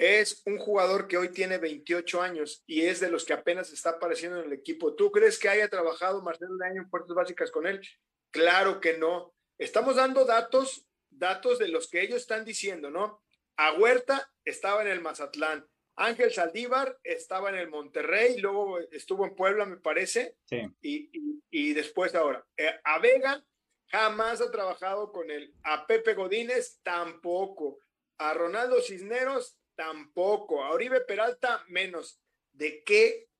[0.00, 3.90] Es un jugador que hoy tiene 28 años y es de los que apenas está
[3.90, 4.94] apareciendo en el equipo.
[4.94, 7.86] ¿Tú crees que haya trabajado Marcelo año en Puertas Básicas con él?
[8.30, 9.34] Claro que no.
[9.58, 13.22] Estamos dando datos datos de los que ellos están diciendo, ¿no?
[13.56, 19.34] A Huerta estaba en el Mazatlán, Ángel Saldívar estaba en el Monterrey, luego estuvo en
[19.34, 20.62] Puebla, me parece, sí.
[20.80, 22.46] y, después ahora.
[22.56, 23.44] Eh, a Vega
[23.88, 27.80] jamás ha trabajado con él, a Pepe Godínez tampoco,
[28.16, 32.20] a Ronaldo Cisneros tampoco, a Oribe Peralta menos.
[32.52, 33.30] ¿De qué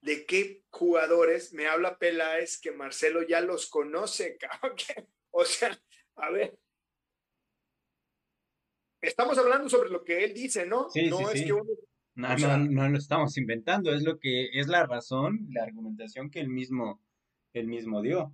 [0.00, 4.38] de qué jugadores me habla Peláez que Marcelo ya los conoce,
[5.32, 5.76] O sea,
[6.14, 6.56] a ver,
[9.02, 10.88] estamos hablando sobre lo que él dice, ¿no?
[10.88, 11.64] Sí, no es que uno...
[12.14, 16.48] No, no, lo estamos inventando, es lo que es la razón, la argumentación que él
[16.48, 17.02] mismo,
[17.52, 18.32] él mismo dio.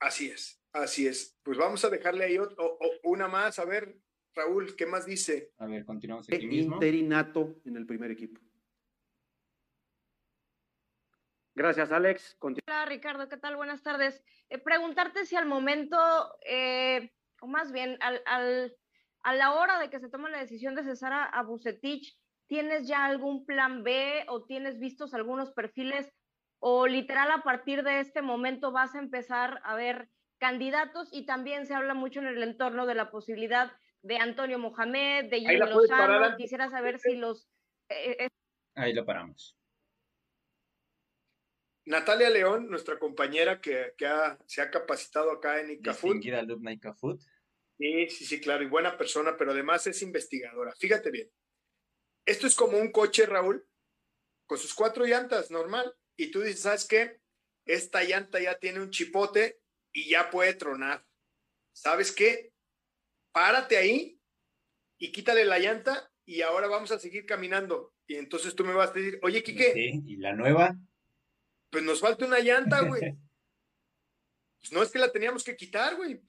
[0.00, 1.36] Así es, así es.
[1.42, 2.38] Pues vamos a dejarle ahí
[3.02, 3.98] una más, a ver,
[4.34, 5.52] Raúl, ¿qué más dice?
[5.58, 6.76] A ver, continuamos aquí mismo.
[6.76, 8.40] Interinato en el primer equipo.
[11.54, 12.38] Gracias, Alex.
[12.40, 13.56] Hola, Ricardo, ¿qué tal?
[13.56, 14.24] Buenas tardes.
[14.48, 15.98] Eh, preguntarte si al momento,
[16.46, 18.74] eh, o más bien al, al
[19.22, 22.16] a la hora de que se toma la decisión de cesar a, Bucetich,
[22.46, 26.12] ¿tienes ya algún plan B o tienes vistos algunos perfiles
[26.58, 31.66] o literal a partir de este momento vas a empezar a ver candidatos y también
[31.66, 36.36] se habla mucho en el entorno de la posibilidad de Antonio Mohamed, de Jimmy Lozano.
[36.36, 37.48] Quisiera saber si los...
[37.88, 38.28] Eh, eh,
[38.74, 39.56] Ahí lo paramos.
[41.84, 43.94] Natalia León, nuestra compañera que,
[44.46, 46.24] se ha capacitado acá en ICAFUT.
[46.32, 47.20] Alumna ICAFUT.
[47.78, 50.72] Sí, sí, sí, claro, y buena persona, pero además es investigadora.
[50.78, 51.28] Fíjate bien.
[52.24, 53.66] Esto es como un coche, Raúl,
[54.46, 55.92] con sus cuatro llantas, normal.
[56.16, 57.20] Y tú dices, ¿sabes qué?
[57.66, 59.60] Esta llanta ya tiene un chipote
[59.92, 61.04] y ya puede tronar.
[61.72, 62.51] ¿Sabes qué?
[63.32, 64.20] Párate ahí
[64.98, 67.94] y quítale la llanta y ahora vamos a seguir caminando.
[68.06, 69.72] Y entonces tú me vas a decir, oye, Quique.
[70.06, 70.76] ¿y la nueva?
[71.70, 73.00] Pues nos falta una llanta, güey.
[74.60, 76.22] pues no es que la teníamos que quitar, güey.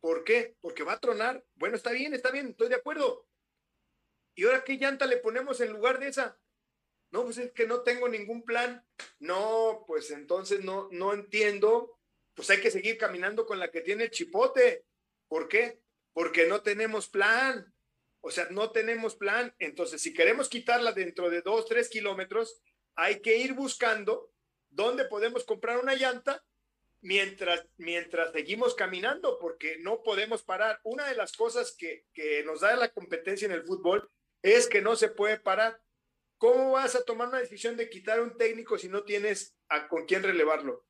[0.00, 0.56] ¿Por qué?
[0.60, 1.44] Porque va a tronar.
[1.54, 3.26] Bueno, está bien, está bien, estoy de acuerdo.
[4.34, 6.38] ¿Y ahora qué llanta le ponemos en lugar de esa?
[7.10, 8.86] No, pues es que no tengo ningún plan.
[9.18, 11.98] No, pues entonces no, no entiendo.
[12.34, 14.86] Pues hay que seguir caminando con la que tiene el chipote.
[15.28, 15.82] ¿Por qué?
[16.12, 17.72] Porque no tenemos plan.
[18.20, 19.54] O sea, no tenemos plan.
[19.58, 22.60] Entonces, si queremos quitarla dentro de dos, tres kilómetros,
[22.94, 24.32] hay que ir buscando
[24.68, 26.44] dónde podemos comprar una llanta
[27.00, 30.80] mientras, mientras seguimos caminando, porque no podemos parar.
[30.84, 34.10] Una de las cosas que, que nos da la competencia en el fútbol
[34.42, 35.80] es que no se puede parar.
[36.38, 40.06] ¿Cómo vas a tomar una decisión de quitar un técnico si no tienes a con
[40.06, 40.86] quién relevarlo?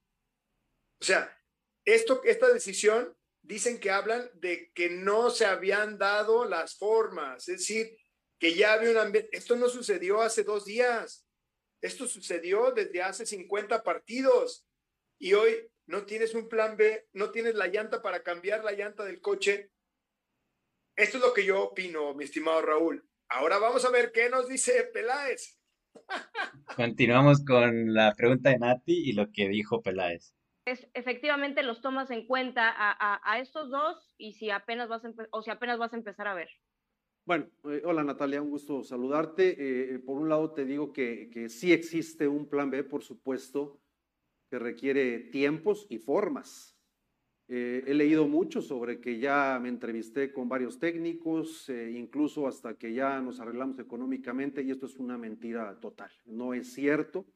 [1.01, 1.37] O sea,
[1.85, 7.59] esto, esta decisión dicen que hablan de que no se habían dado las formas, es
[7.59, 7.97] decir,
[8.39, 9.37] que ya había un ambiente.
[9.37, 11.27] Esto no sucedió hace dos días,
[11.81, 14.67] esto sucedió desde hace 50 partidos
[15.19, 19.05] y hoy no tienes un plan B, no tienes la llanta para cambiar la llanta
[19.05, 19.71] del coche.
[20.97, 23.05] Esto es lo que yo opino, mi estimado Raúl.
[23.29, 25.59] Ahora vamos a ver qué nos dice Peláez.
[26.77, 30.35] Continuamos con la pregunta de Nati y lo que dijo Peláez.
[30.71, 35.43] Es, efectivamente los tomas en cuenta a, estos dos y si apenas vas a o
[35.43, 36.49] si apenas vas a empezar a ver.
[37.27, 39.51] Bueno, eh, hola Natalia, un gusto saludarte.
[39.51, 43.03] Eh, eh, por un lado te digo que, que sí existe un plan B, por
[43.03, 43.81] supuesto,
[44.49, 46.81] que requiere tiempos y formas.
[47.53, 52.75] Eh, he leído mucho sobre que ya me entrevisté con varios técnicos, eh, incluso hasta
[52.75, 56.13] que ya nos arreglamos económicamente, y esto es una mentira total.
[56.27, 57.27] No es cierto.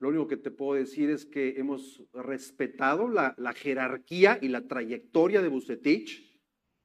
[0.00, 5.42] Lo único que te puedo decir es que hemos respetado la, jerarquía y la trayectoria
[5.42, 6.40] de Bucetich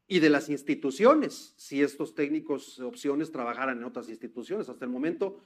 [0.08, 4.70] y de las instituciones, si estos técnicos opciones trabajaran en otras instituciones.
[4.70, 5.40] Hasta el momento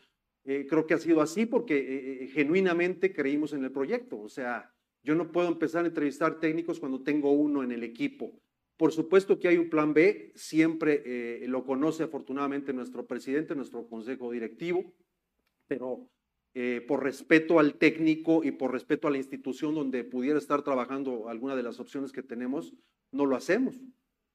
[0.43, 4.19] eh, creo que ha sido así porque genuinamente creímos en el proyecto.
[4.19, 8.41] O sea, yo no puedo empezar a entrevistar técnicos cuando tengo uno en el equipo.
[8.77, 13.87] Por supuesto que hay un plan B, siempre eh, lo conoce afortunadamente nuestro presidente, nuestro
[13.87, 14.93] consejo directivo,
[15.67, 16.09] pero
[16.61, 21.29] eh, por respeto al técnico y por respeto a la institución donde pudiera estar trabajando
[21.29, 22.73] alguna de las opciones que tenemos,
[23.13, 23.79] no lo hacemos.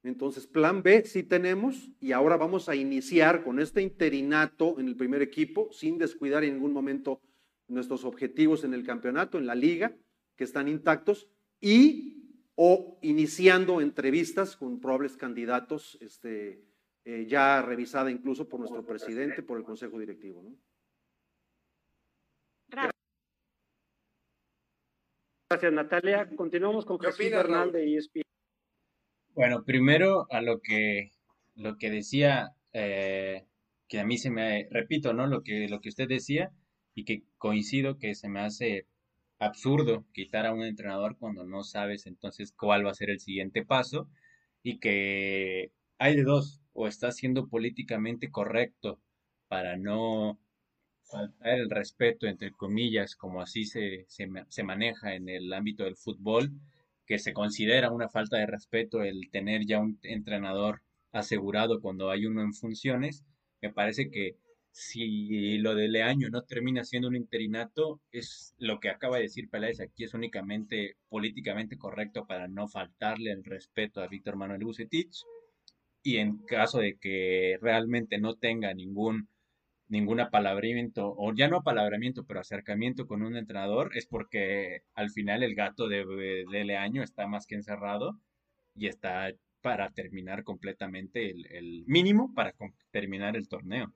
[0.03, 4.97] Entonces, plan B sí tenemos y ahora vamos a iniciar con este interinato en el
[4.97, 7.21] primer equipo, sin descuidar en ningún momento
[7.69, 9.95] nuestros objetivos en el campeonato, en la liga
[10.35, 11.29] que están intactos
[11.61, 16.65] y o iniciando entrevistas con probables candidatos, este,
[17.05, 20.43] eh, ya revisada incluso por nuestro presidente, por el Consejo Directivo.
[25.55, 26.29] Gracias, Natalia.
[26.35, 28.23] Continuamos con Jesús Bernal de ESPN.
[29.37, 31.13] Bueno, primero a lo que,
[31.55, 33.47] lo que decía, eh,
[33.87, 35.29] que a mí se me, repito, ¿no?
[35.29, 36.51] Lo que, lo que usted decía
[36.93, 38.89] y que coincido que se me hace
[39.39, 43.65] absurdo quitar a un entrenador cuando no sabes entonces cuál va a ser el siguiente
[43.65, 44.11] paso
[44.61, 49.01] y que hay de dos, o está siendo políticamente correcto
[49.47, 50.41] para no
[51.43, 56.51] el respeto, entre comillas, como así se, se, maneja en el ámbito del fútbol,
[57.07, 62.27] que se considera una falta de respeto el tener ya un entrenador asegurado cuando hay
[62.27, 63.25] uno en funciones,
[63.61, 64.37] me parece que
[64.75, 69.49] si lo de Leaño no termina siendo un interinato, es lo que acaba de decir
[69.49, 75.23] Peláez aquí, es únicamente políticamente correcto para no faltarle el respeto a Víctor Manuel Bucetich.
[76.03, 79.29] Y en caso de que realmente no tenga ningún
[79.89, 85.43] ningún apalabramiento, o ya no apalabramiento, pero acercamiento con un entrenador, es porque al final
[85.43, 86.05] el gato de,
[86.51, 88.19] de Leaño está más que encerrado
[88.75, 92.55] y está para terminar completamente el, el mínimo para
[92.91, 93.95] terminar el torneo.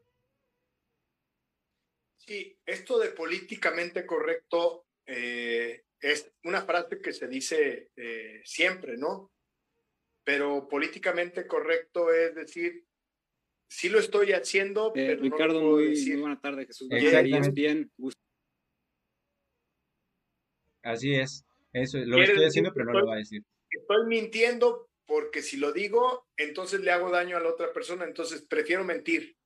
[2.17, 9.31] Sí, esto de políticamente correcto eh, es una frase que se dice eh, siempre, ¿no?
[10.25, 12.85] Pero políticamente correcto es decir,
[13.69, 16.15] sí lo estoy haciendo, eh, pero Ricardo, no lo muy, decir.
[16.15, 16.89] muy buena tarde, Jesús.
[17.53, 17.91] Bien.
[20.83, 23.43] Así es, eso lo estoy haciendo, pero no lo va a decir.
[23.71, 28.43] Estoy mintiendo porque si lo digo, entonces le hago daño a la otra persona, entonces
[28.49, 29.37] prefiero mentir.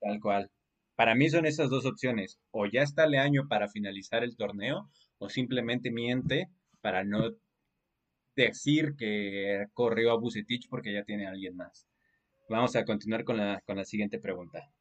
[0.00, 0.50] Tal cual.
[0.96, 2.38] Para mí son esas dos opciones.
[2.50, 6.48] O ya está Leaño para finalizar el torneo, o simplemente miente
[6.80, 7.36] para no
[8.34, 11.86] decir que corrió a Bucetich porque ya tiene a alguien más.
[12.48, 14.72] Vamos a continuar con la, con la siguiente pregunta.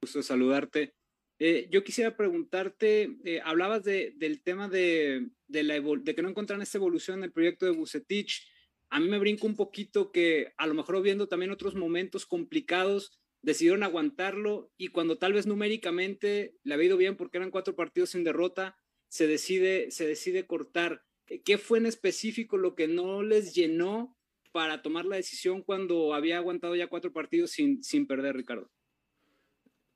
[0.00, 0.94] Gusto saludarte.
[1.38, 6.28] Eh, yo quisiera preguntarte, eh, hablabas de, del tema de, de, la de que no
[6.28, 8.46] encontraron esta evolución en el proyecto de Bucetich.
[8.90, 13.20] A mí me brinco un poquito que a lo mejor viendo también otros momentos complicados,
[13.42, 18.10] decidieron aguantarlo y cuando tal vez numéricamente le había ido bien porque eran cuatro partidos
[18.10, 18.76] sin derrota,
[19.08, 21.02] se decide, se decide cortar.
[21.44, 24.15] ¿Qué fue en específico lo que no les llenó
[24.56, 28.70] para tomar la decisión cuando había aguantado ya cuatro partidos sin, sin perder, Ricardo?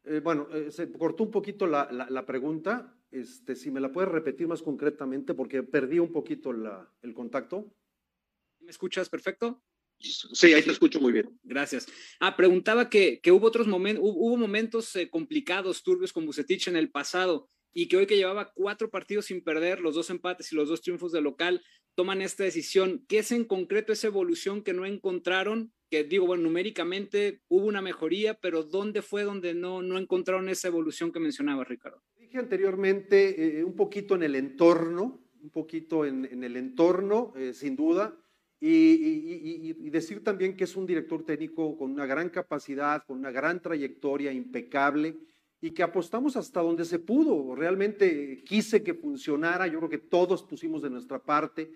[0.05, 2.95] Eh, bueno, eh, se cortó un poquito la, la, pregunta.
[3.11, 7.73] Este, si me la puedes repetir más concretamente, porque perdí un poquito la, el contacto.
[8.59, 9.63] ¿Me escuchas perfecto?
[9.99, 11.41] Sí, ahí te escucho muy bien.
[11.43, 11.87] Gracias.
[12.21, 16.77] Ah, preguntaba que, que hubo otros momentos, hubo momentos eh, complicados, turbios con Bucetich en
[16.77, 20.57] el pasado y que hoy que llevaba cuatro partidos sin perder, los dos empates y
[20.57, 21.63] los dos triunfos de local,
[21.95, 23.05] toman esta decisión.
[23.09, 25.73] ¿Qué es en concreto esa evolución que no encontraron?
[25.91, 30.69] Que digo, bueno, numéricamente hubo una mejoría, pero ¿dónde fue donde no, no encontraron esa
[30.69, 32.03] evolución que mencionaba Ricardo?
[32.17, 37.77] Dije anteriormente eh, un poquito en el entorno, un poquito en, el entorno, eh, sin
[37.77, 38.17] duda,
[38.63, 43.31] y, y, decir también que es un director técnico con una gran capacidad, con una
[43.31, 45.17] gran trayectoria, impecable,
[45.61, 47.55] y que apostamos hasta donde se pudo.
[47.55, 51.71] Realmente quise que funcionara, yo creo que todos pusimos de nuestra parte,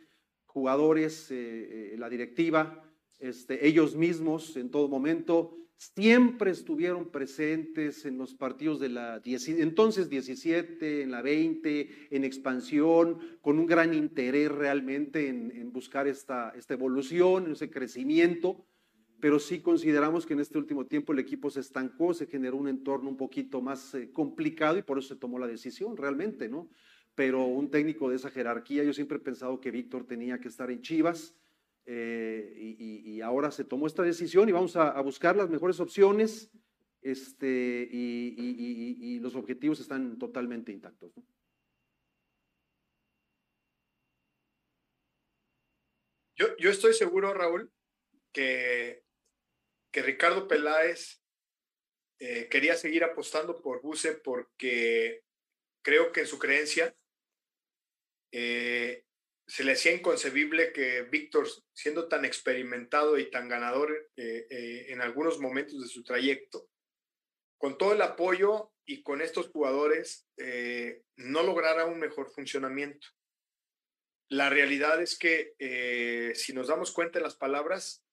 [0.46, 2.82] jugadores, eh, eh, la directiva,
[3.18, 10.08] este, ellos mismos en todo momento, siempre estuvieron presentes en los partidos de la entonces
[10.08, 16.50] 17, en la 20, en expansión, con un gran interés realmente en, en buscar esta,
[16.56, 18.64] esta evolución, ese crecimiento
[19.24, 22.68] pero sí consideramos que en este último tiempo el equipo se estancó, se generó un
[22.68, 26.68] entorno un poquito más eh, complicado y por eso se tomó la decisión realmente, ¿no?
[27.14, 30.70] Pero un técnico de esa jerarquía, yo siempre he pensado que Víctor tenía que estar
[30.70, 31.34] en Chivas
[31.86, 36.50] eh, y, ahora se tomó esta decisión y vamos a, buscar las mejores opciones
[37.00, 41.14] este, y, los objetivos están totalmente intactos.
[46.36, 47.72] Yo, yo estoy seguro, Raúl,
[48.30, 49.03] que
[49.94, 51.22] que Ricardo Peláez
[52.18, 55.22] eh, quería seguir apostando por Buse porque
[55.84, 56.96] creo que en su creencia
[58.32, 59.04] eh,
[59.46, 65.38] se le hacía inconcebible que Víctor, siendo tan experimentado y tan ganador eh, en algunos
[65.38, 66.68] momentos de su trayecto,
[67.56, 70.26] con todo el apoyo y con estos jugadores,
[71.16, 73.06] no lograra un mejor funcionamiento.
[74.28, 75.54] La realidad es que
[76.34, 78.03] si nos damos cuenta de las palabras,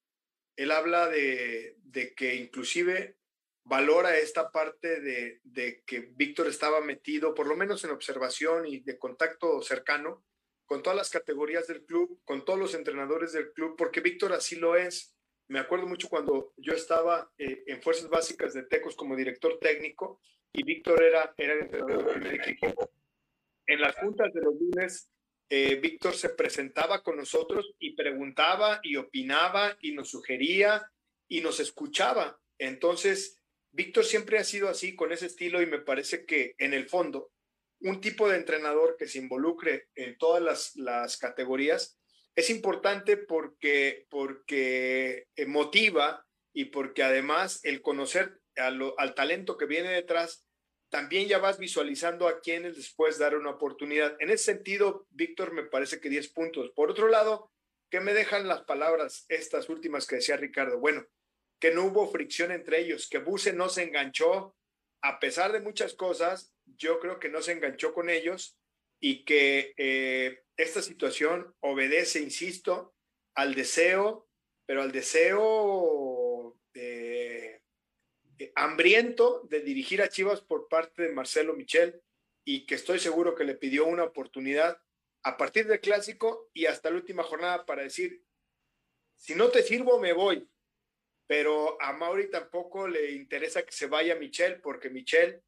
[0.56, 1.78] él habla de,
[2.16, 3.18] que inclusive
[3.64, 8.98] valora esta parte de, que Víctor estaba metido, por lo menos en observación y de
[8.98, 10.24] contacto cercano,
[10.66, 14.56] con todas las categorías del club, con todos los entrenadores del club, porque Víctor así
[14.56, 15.16] lo es.
[15.50, 20.22] Me acuerdo mucho cuando yo estaba eh, en Fuerzas Básicas de Tecos como director técnico
[20.54, 22.90] y Víctor era, era el entrenador del primer equipo.
[23.68, 25.10] En las juntas de los lunes
[25.54, 30.90] eh, Víctor se presentaba con nosotros y preguntaba y opinaba y nos sugería
[31.28, 32.40] y nos escuchaba.
[32.58, 33.38] Entonces,
[33.74, 37.34] Víctor siempre ha sido así, con ese estilo, y me parece que en el fondo,
[37.82, 42.00] un tipo de entrenador que se involucre en todas las, categorías
[42.34, 49.90] es importante porque, porque eh, motiva y porque además el conocer al talento que viene
[49.90, 50.48] detrás
[50.92, 54.18] también ya vas visualizando a quienes después dar una oportunidad.
[54.20, 56.72] En ese sentido, Víctor, me parece que 10 puntos.
[56.72, 57.50] Por otro lado,
[57.90, 60.80] ¿qué me dejan las palabras estas últimas que decía Ricardo?
[60.80, 61.08] Bueno,
[61.62, 64.54] que no hubo fricción entre ellos, que Buse no se enganchó,
[65.02, 68.58] a pesar de muchas cosas, yo creo que no se enganchó con ellos
[69.00, 72.94] y que eh, esta situación obedece, insisto,
[73.34, 74.28] al deseo,
[74.66, 76.11] pero al deseo de
[78.56, 82.02] hambriento de dirigir a Chivas por parte de Marcelo Michel
[82.44, 84.82] y que estoy seguro que le pidió una oportunidad
[85.24, 88.24] a partir del clásico y hasta la última jornada para decir,
[89.16, 90.48] si no te sirvo, me voy.
[91.28, 95.44] Pero a Mauri tampoco le interesa que se vaya Michel porque Michel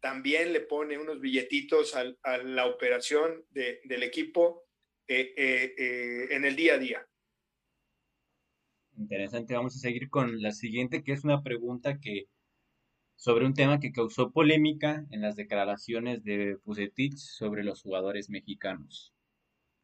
[0.00, 4.68] también le pone unos billetitos a, la operación del equipo
[5.08, 7.07] eh, eh, en el día a día.
[8.98, 12.26] Interesante, vamos a seguir con la siguiente, que es una pregunta que
[13.14, 19.14] sobre un tema que causó polémica en las declaraciones de Bucetich sobre los jugadores mexicanos.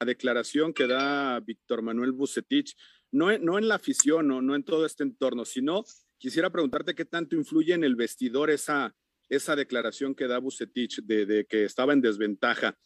[0.00, 2.74] La declaración que da Víctor Manuel Bucetich,
[3.12, 5.84] no, no en la afición, no, no en todo este entorno, sino
[6.18, 8.96] quisiera preguntarte qué tanto influye en el vestidor esa,
[9.28, 12.76] esa declaración que da Bucetich de, que estaba en desventaja.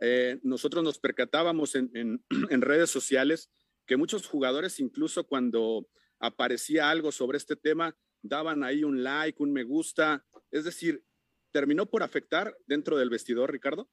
[0.00, 2.22] Eh, nosotros nos percatábamos en, en
[2.62, 3.50] redes sociales
[3.86, 5.86] que muchos jugadores incluso cuando
[6.18, 10.24] aparecía algo sobre este tema, daban ahí un like, un me gusta.
[10.50, 11.04] Es decir,
[11.52, 13.88] ¿terminó por afectar dentro del vestidor, Ricardo?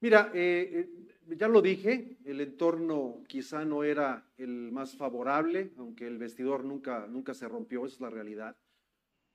[0.00, 0.88] Mira, eh,
[1.28, 6.64] eh, ya lo dije, el entorno quizá no era el más favorable, aunque el vestidor
[6.64, 8.56] nunca, nunca se rompió, esa es la realidad.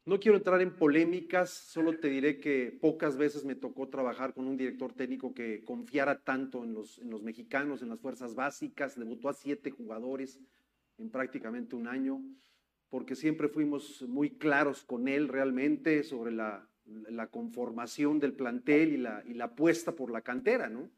[0.08, 4.48] No quiero entrar en polémicas, solo te diré que pocas veces me tocó trabajar con
[4.48, 9.34] un director técnico que confiara tanto en los, mexicanos, en las fuerzas básicas, debutó a
[9.34, 10.40] siete jugadores
[10.98, 12.22] en prácticamente un año.
[12.88, 16.70] porque siempre fuimos muy claros con él realmente sobre la,
[17.30, 20.90] conformación del plantel y la, y la apuesta por la cantera, ¿no?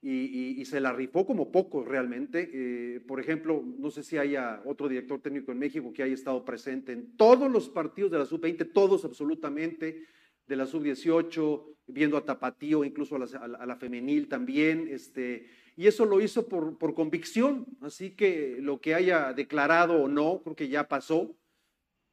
[0.00, 2.50] Y, se la rifó como pocos realmente.
[2.52, 6.44] Eh, por ejemplo, no sé si haya otro director técnico en México que haya estado
[6.44, 10.04] presente en todos los partidos de la sub-20, todos absolutamente,
[10.46, 14.88] de la sub-18, viendo a Tapatío, incluso a la, a la, femenil también.
[14.88, 15.46] Este,
[15.76, 17.66] y eso lo hizo por, por, convicción.
[17.80, 21.36] Así que lo que haya declarado o no, creo que ya pasó.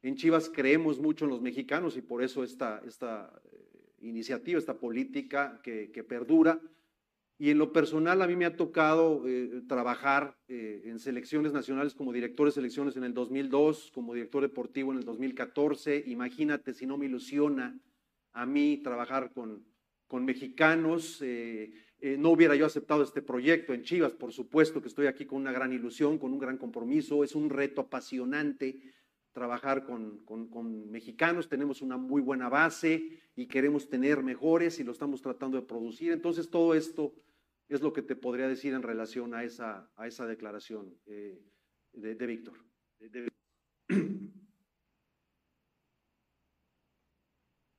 [0.02, 3.58] En Chivas creemos mucho en los mexicanos y por eso esta, esta eh,
[4.02, 6.60] iniciativa, esta política que, que perdura.
[7.38, 11.94] Y en lo personal a mí me ha tocado eh, trabajar eh, en selecciones nacionales
[11.94, 16.04] como director de selecciones en el 2002, como director deportivo en el 2014.
[16.06, 17.78] Imagínate si no me ilusiona
[18.32, 19.66] a mí trabajar con,
[20.06, 21.20] con mexicanos.
[21.20, 21.72] Eh,
[22.18, 25.52] no hubiera yo aceptado este proyecto en Chivas, por supuesto que estoy aquí con una
[25.52, 27.22] gran ilusión, con un gran compromiso.
[27.22, 28.80] Es un reto apasionante
[29.36, 31.50] trabajar con, con, con mexicanos.
[31.50, 36.10] Tenemos una muy buena base y queremos tener mejores y lo estamos tratando de producir.
[36.10, 37.12] Entonces todo esto
[37.68, 41.38] es lo que te podría decir en relación a esa, a esa declaración eh,
[41.92, 42.56] de, Víctor.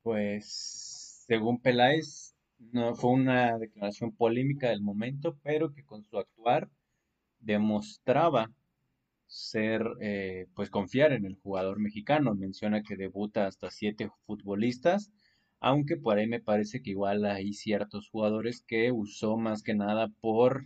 [0.04, 6.70] Pues, según Peláez, no fue una declaración polémica del momento, pero que con su actuar
[7.40, 8.52] demostraba
[9.28, 12.36] ser, eh, pues confiar en el jugador mexicano.
[12.36, 15.12] Menciona que debuta hasta siete futbolistas
[15.60, 20.10] aunque por ahí me parece que igual hay ciertos jugadores que usó más que nada
[20.22, 20.64] por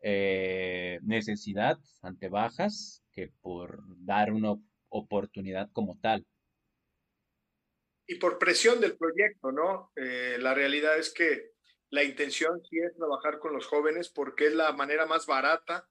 [0.00, 4.54] eh, necesidad ante bajas que por dar una
[4.88, 6.26] oportunidad como tal.
[8.06, 9.92] Y por presión del proyecto, ¿no?
[9.96, 11.52] Eh, la realidad es que
[11.90, 15.88] la intención sí es trabajar con los jóvenes porque es la manera más barata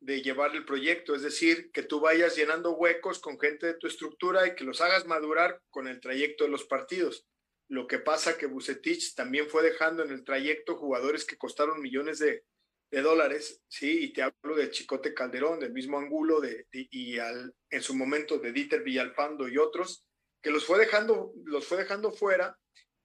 [0.00, 3.86] de llevar el proyecto, es decir, que tú vayas llenando huecos con gente de tu
[3.86, 7.26] estructura y que los hagas madurar con el trayecto de los partidos.
[7.68, 12.18] Lo que pasa que Bucetich también fue dejando en el trayecto jugadores que costaron millones
[12.18, 12.44] de,
[12.90, 17.82] dólares, sí, y te hablo de Chicote Calderón, del mismo Angulo, de, y al, en
[17.82, 20.06] su momento de Dieter Villalpando y otros,
[20.40, 22.56] que los fue dejando, los fue dejando fuera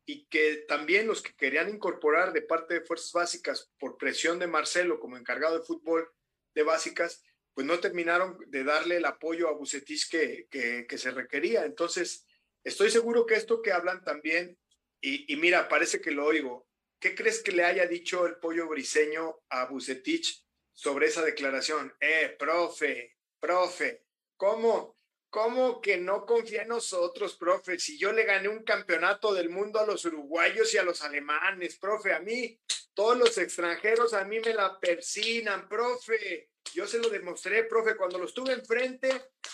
[0.05, 4.47] y que también los que querían incorporar de parte de Fuerzas Básicas por presión de
[4.47, 6.07] Marcelo como encargado de fútbol
[6.53, 7.23] de básicas,
[7.53, 11.65] pues no terminaron de darle el apoyo a Bucetich que, que, se requería.
[11.65, 12.25] Entonces,
[12.63, 14.57] Estoy seguro que esto que hablan también,
[15.01, 16.67] y, mira, parece que lo oigo,
[16.99, 21.95] ¿qué crees que le haya dicho el pollo briseño a Bucetich sobre esa declaración?
[22.01, 24.98] Eh, profe, profe, ¿cómo?
[25.29, 27.77] ¿Cómo que no confía en nosotros, profe?
[27.77, 31.77] Si yo le gané un campeonato del mundo a los uruguayos y a los alemanes,
[31.77, 32.59] profe, a mí,
[32.95, 36.49] todos los extranjeros a mí me la persinan, profe.
[36.73, 39.09] Yo se lo demostré, profe, cuando lo estuve enfrente,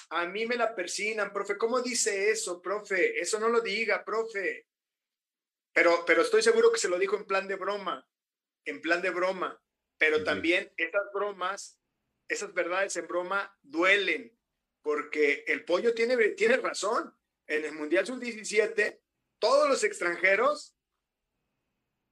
[0.10, 1.58] a mí me la persinan, profe.
[1.58, 3.20] ¿Cómo dice eso, profe?
[3.20, 4.68] Eso no lo diga, profe.
[5.74, 8.08] Pero, pero estoy seguro que se lo dijo en plan de broma,
[8.64, 9.62] en plan de broma.
[9.98, 11.80] Pero también esas bromas,
[12.30, 14.38] esas verdades en broma duelen,
[14.86, 17.12] porque el pollo tiene, tiene razón.
[17.48, 19.00] En el Mundial Sub-17,
[19.40, 20.76] todos los extranjeros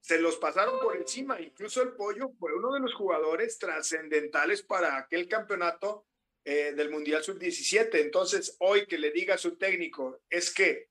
[0.01, 1.39] se los pasaron por encima.
[1.39, 6.07] Incluso el Pollo fue uno de los jugadores trascendentales para aquel campeonato
[6.45, 7.89] eh, del Mundial Sub-17.
[7.99, 10.89] Entonces, hoy que le diga a su técnico es que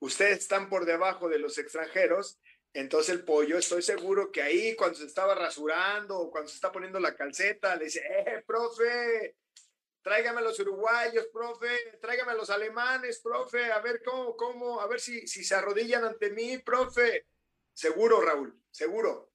[0.00, 2.38] ustedes están por debajo de los extranjeros,
[2.72, 6.70] entonces el Pollo, estoy seguro que ahí cuando se estaba rasurando o cuando se está
[6.70, 9.34] poniendo la calceta, le dice, eh, profe,
[10.06, 14.86] tráigame a los uruguayos, profe, tráigame a los alemanes, profe, a ver cómo, cómo, a
[14.86, 17.26] ver si, si se arrodillan ante mí, profe
[17.72, 19.32] Seguro, Raúl, seguro.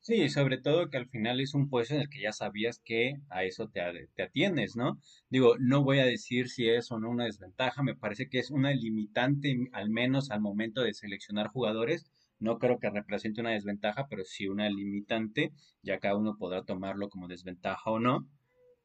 [0.00, 3.18] Sí, sobre todo que al final es un puesto en el que ya sabías que
[3.28, 3.80] a eso te,
[4.16, 5.00] te, atiendes, ¿no?
[5.28, 8.50] Digo, no voy a decir si es o no una desventaja, me parece que es
[8.50, 12.10] una limitante, al menos al momento de seleccionar jugadores.
[12.40, 15.52] No creo que represente una desventaja, pero sí una limitante,
[15.82, 18.28] ya cada uno podrá tomarlo como desventaja o no.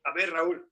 [0.04, 0.70] A ver, Raúl,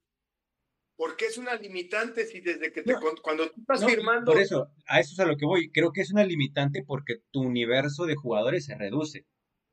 [0.96, 4.30] ¿Por qué es una limitante si desde que te, cuando tú estás firmando...
[4.30, 5.70] Por eso, a eso es a lo que voy.
[5.72, 9.26] Creo que es una limitante porque tu universo de jugadores se reduce,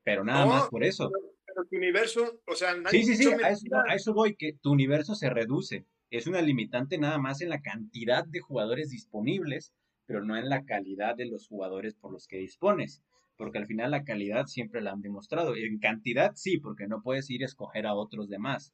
[0.03, 1.11] pero nada más por eso.
[1.45, 5.29] Pero, tu universo, o sea, Sí, sí, sí, a eso, voy, que tu universo se
[5.29, 5.85] reduce.
[6.09, 9.73] Es una limitante nada más en la cantidad de jugadores disponibles,
[10.07, 13.03] pero no en la calidad de los jugadores por los que dispones.
[13.37, 15.55] Porque al final la calidad siempre la han demostrado.
[15.55, 18.73] En cantidad sí, porque no puedes ir a escoger a otros demás.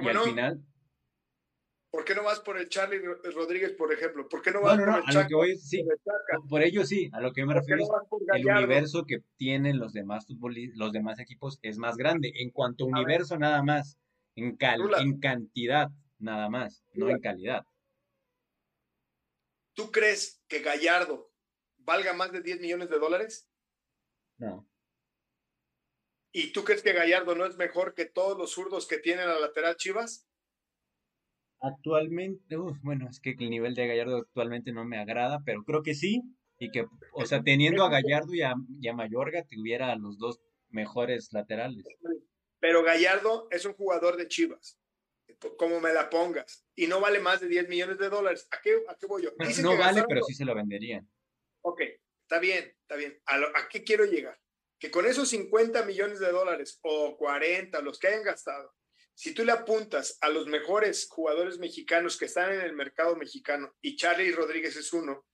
[0.00, 0.62] Y al final,
[1.92, 3.02] ¿Por qué no vas por el Charlie
[3.34, 4.26] Rodríguez, por ejemplo?
[4.26, 5.84] ¿Por qué no vas por el a lo que voy, sí,
[6.48, 7.88] por, ello sí, a lo que me refiero es
[8.34, 12.32] el universo que tienen los demás futbolistas, los demás equipos es más grande.
[12.36, 13.98] En cuanto a universo nada más,
[14.36, 17.62] en, cal, en cantidad nada más, no en calidad.
[19.74, 21.30] ¿tú crees que Gallardo
[21.78, 23.48] valga más de 10 millones de dólares?
[24.38, 24.68] No.
[26.32, 29.38] ¿Y tú crees que Gallardo no es mejor que todos los zurdos que tienen la
[29.38, 30.26] lateral Chivas?
[31.62, 35.94] Actualmente, bueno, es que el nivel de Gallardo actualmente no me agrada, pero creo que
[35.94, 36.20] sí.
[36.58, 40.40] Y que, o sea, teniendo a Gallardo y a, y a Mayorga, tuviera los dos
[40.70, 41.84] mejores laterales.
[42.58, 44.80] Pero Gallardo es un jugador de Chivas,
[45.56, 48.48] como me la pongas, y no vale más de 10 millones de dólares.
[48.50, 49.30] ¿A qué, a qué voy yo?
[49.62, 51.08] no vale, pero sí se lo venderían.
[51.62, 51.80] Ok,
[52.22, 53.20] está bien, está bien.
[53.26, 54.36] ¿A, ¿A qué quiero llegar?
[54.80, 58.74] Que con esos 50 millones de dólares o 40, los que hayan gastado,
[59.14, 63.74] si tú le apuntas a los mejores jugadores mexicanos que están en el mercado mexicano,
[63.80, 65.24] y Charlie Rodríguez es uno,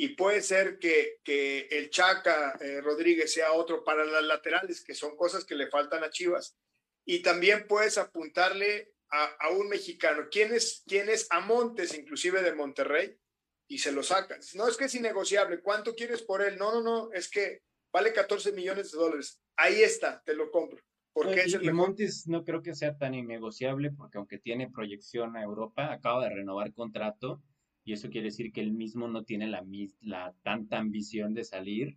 [0.00, 4.94] y puede ser que, que el Chaca eh, Rodríguez sea otro para las laterales, que
[4.94, 6.56] son cosas que le faltan a Chivas.
[7.04, 10.28] Y también puedes apuntarle a, un mexicano.
[10.30, 13.18] ¿Quién es, ¿Quién es a Montes, inclusive de Monterrey?
[13.66, 14.54] Y se lo sacas.
[14.54, 15.60] No, es que es innegociable.
[15.60, 16.58] ¿Cuánto quieres por él?
[16.58, 17.62] No, no, no, es que
[17.92, 19.40] vale 14 millones de dólares.
[19.56, 20.82] Ahí está, te lo compro.
[21.12, 25.42] Porque y, y Montes no creo que sea tan innegociable porque aunque tiene proyección a
[25.42, 27.42] Europa, acaba de renovar contrato
[27.84, 29.64] y eso quiere decir que él mismo no tiene la,
[30.00, 31.96] la tanta ambición de salir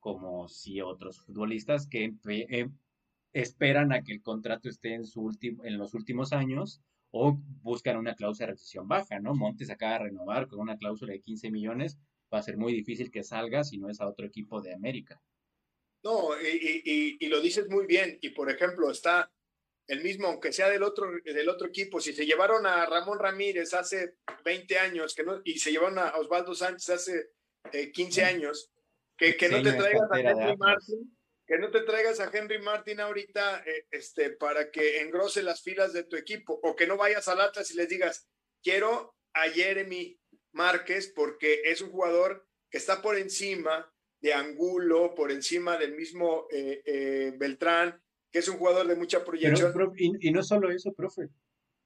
[0.00, 2.68] como si otros futbolistas que eh,
[3.32, 6.80] esperan a que el contrato esté en, su último, en los últimos años
[7.10, 9.34] o buscan una cláusula de rescisión baja, ¿no?
[9.34, 11.98] Montes acaba de renovar con una cláusula de 15 millones,
[12.32, 15.20] va a ser muy difícil que salga si no es a otro equipo de América.
[16.04, 16.46] No, y,
[16.84, 18.18] y, y, lo dices muy bien.
[18.20, 19.30] Y por ejemplo, está
[19.88, 23.72] el mismo, aunque sea del otro, del otro equipo, si se llevaron a Ramón Ramírez
[23.74, 27.30] hace 20 años que no, y se llevaron a Osvaldo Sánchez hace
[27.92, 28.70] 15 eh, años,
[29.16, 33.00] que, que no te traigas a Henry Martin, que no te traigas a Henry Martin
[33.00, 37.26] ahorita eh, este, para que engrose las filas de tu equipo, o que no vayas
[37.28, 38.28] al Atlas y les digas,
[38.62, 40.20] quiero a Jeremy
[40.52, 43.90] Márquez porque es un jugador que está por encima
[44.20, 48.00] de Angulo, por encima del mismo eh, Beltrán,
[48.30, 49.72] que es un jugador de mucha proyección.
[49.96, 51.28] y, no solo eso, profe.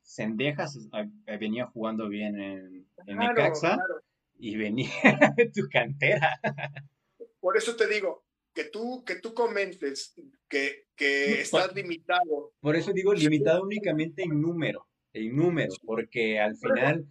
[0.01, 0.79] Sendejas
[1.39, 3.79] venía jugando bien en, en Necaxa
[4.39, 4.91] y venía
[5.37, 6.41] de tu cantera.
[7.39, 10.15] Por eso te digo, que tú, que tú comentes
[10.49, 12.53] que, que estás limitado.
[12.61, 17.07] Por eso digo limitado únicamente en número, en número, porque al final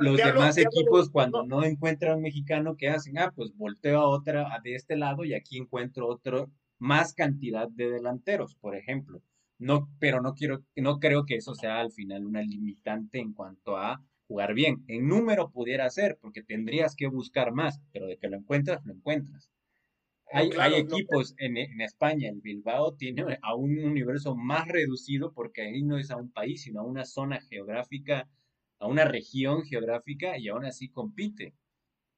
[0.00, 3.18] los demás equipos cuando no encuentran un mexicano, ¿qué hacen?
[3.18, 7.90] Ah, pues volteo a otra de este lado y aquí encuentro otro más cantidad de
[7.90, 9.22] delanteros, por ejemplo.
[9.58, 13.76] No, pero no quiero, no creo que eso sea al final una limitante en cuanto
[13.76, 14.84] a jugar bien.
[14.86, 18.92] En número pudiera ser, porque tendrías que buscar más, pero de que lo encuentras, lo
[18.92, 19.50] encuentras.
[20.30, 25.62] Hay, hay equipos en, en, España, el Bilbao tiene a un universo más reducido porque
[25.62, 28.28] ahí no es a un país, sino a una zona geográfica,
[28.78, 31.54] a una región geográfica y aún así compite.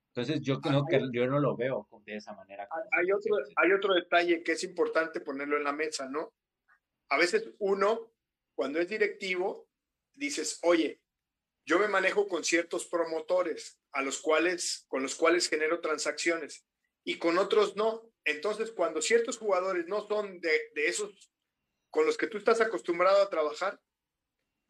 [0.09, 2.69] Entonces yo creo que yo no lo veo de esa manera.
[2.93, 6.35] Hay otro, hay otro detalle que es importante ponerlo en la mesa, ¿no?
[7.09, 8.13] A veces uno,
[8.55, 9.69] cuando es directivo,
[10.15, 11.01] dices, oye,
[11.65, 16.67] yo me manejo con ciertos promotores a los cuales, con los cuales genero transacciones
[17.05, 18.03] y con otros no.
[18.25, 21.31] Entonces, cuando ciertos jugadores no son de, de esos
[21.91, 23.81] con los que tú estás acostumbrado a trabajar,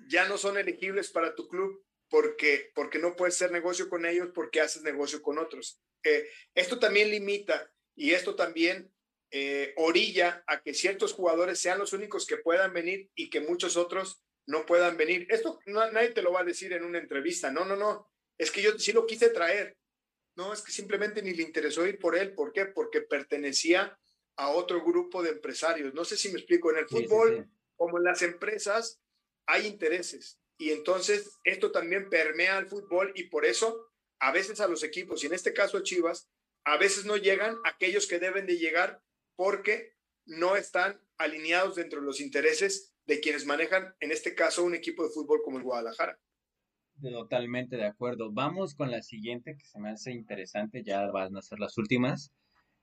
[0.09, 4.31] ya no son elegibles para tu club porque, porque no puedes hacer negocio con ellos
[4.35, 5.81] porque haces negocio con otros.
[6.03, 8.93] Eh, esto también limita y esto también
[9.31, 13.77] eh, orilla a que ciertos jugadores sean los únicos que puedan venir y que muchos
[13.77, 15.27] otros no puedan venir.
[15.31, 17.51] Esto nadie te lo va a decir en una entrevista.
[17.51, 18.11] No, no, no.
[18.37, 19.77] Es que yo sí lo quise traer.
[20.35, 22.35] No, es que simplemente ni le interesó ir por él.
[22.35, 22.67] ¿Por qué?
[22.67, 23.97] Porque pertenecía
[24.37, 25.95] a otro grupo de empresarios.
[25.95, 26.71] No sé si me explico.
[26.71, 29.01] En el fútbol, como en las empresas,
[29.47, 30.39] hay intereses.
[30.59, 35.23] Y entonces esto también permea al fútbol y por eso a veces a los equipos,
[35.23, 36.29] y en este caso a Chivas,
[36.65, 39.03] a veces no llegan aquellos que deben de llegar
[39.35, 39.95] porque
[40.27, 45.03] no están alineados dentro de los intereses de quienes manejan, en este caso, un equipo
[45.03, 46.19] de fútbol como el Guadalajara.
[47.01, 48.31] Totalmente de acuerdo.
[48.31, 52.31] Vamos con la siguiente que se me hace interesante, ya van a ser las últimas.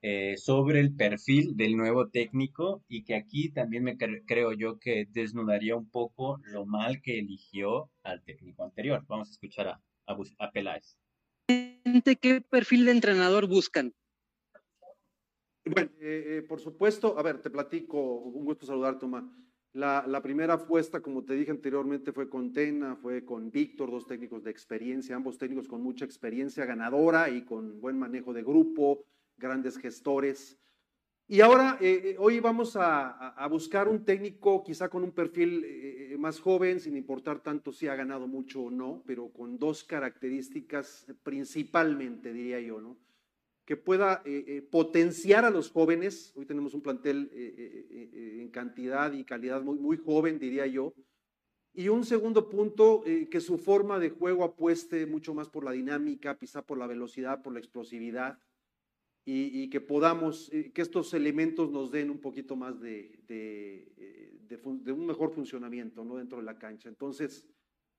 [0.04, 5.08] Eh, sobre el perfil del nuevo técnico y que aquí también me creo yo que
[5.10, 9.04] desnudaría un poco lo mal que eligió al técnico anterior.
[9.08, 11.00] Vamos a escuchar a, a, Peláez.
[11.48, 13.92] ¿Qué perfil de entrenador buscan?
[15.66, 19.24] Bueno, eh, eh, por supuesto, a ver, te platico, un gusto saludarte, Tomás.
[19.74, 24.06] La, la, primera apuesta, como te dije anteriormente, fue con Tena, fue con Víctor, dos
[24.06, 29.04] técnicos de experiencia, ambos técnicos con mucha experiencia ganadora y con buen manejo de grupo,
[29.38, 30.58] grandes gestores.
[31.30, 36.16] Y ahora, eh, eh, hoy vamos a, buscar un técnico quizá con un perfil eh,
[36.18, 41.06] más joven, sin importar tanto si ha ganado mucho o no, pero con dos características
[41.24, 42.98] principalmente, diría yo, ¿no?
[43.66, 44.24] Que pueda
[44.72, 46.32] potenciar a los jóvenes.
[46.38, 50.94] Hoy tenemos un plantel en cantidad y calidad muy, muy joven, diría yo.
[51.74, 56.38] Y un segundo punto, que su forma de juego apueste mucho más por la dinámica,
[56.38, 58.40] quizá por la velocidad, por la explosividad
[59.30, 64.62] y, que podamos, eh, que estos elementos nos den un poquito más de, de, eh,
[64.64, 66.16] un mejor funcionamiento ¿no?
[66.16, 66.88] dentro de la cancha.
[66.88, 67.46] Entonces,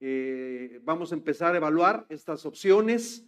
[0.00, 3.26] eh, vamos a empezar a evaluar estas opciones.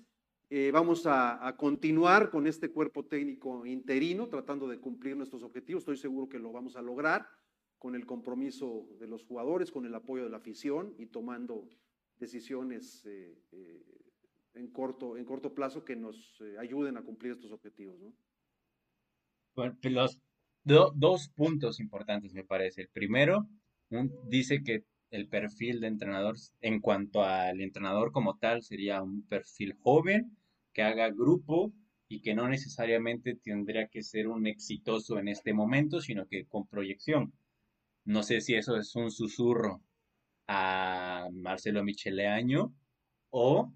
[0.73, 5.83] vamos a, continuar con este cuerpo técnico interino, tratando de cumplir nuestros objetivos.
[5.83, 7.27] Estoy seguro que lo vamos a lograr
[7.79, 11.69] con el compromiso de los jugadores, con el apoyo de la afición y tomando
[12.19, 13.05] decisiones
[14.55, 17.99] en corto, en corto plazo que nos eh, ayuden a cumplir estos objetivos.
[18.01, 18.13] ¿no?
[19.55, 20.21] Pues los
[20.95, 22.83] dos puntos importantes me parece.
[22.83, 23.49] El primero,
[24.25, 29.75] dice que el perfil de entrenador, en cuanto al entrenador como tal, sería un perfil
[29.81, 30.37] joven,
[30.73, 31.73] que haga grupo
[32.09, 36.67] y que no necesariamente tendría que ser un exitoso en este momento, sino que con
[36.67, 37.33] proyección.
[38.05, 39.83] No sé si eso es un susurro
[40.47, 42.75] a Marcelo Micheleaño
[43.31, 43.73] o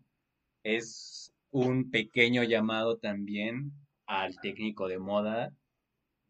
[0.64, 3.72] es un pequeño llamado también
[4.06, 5.52] al técnico de moda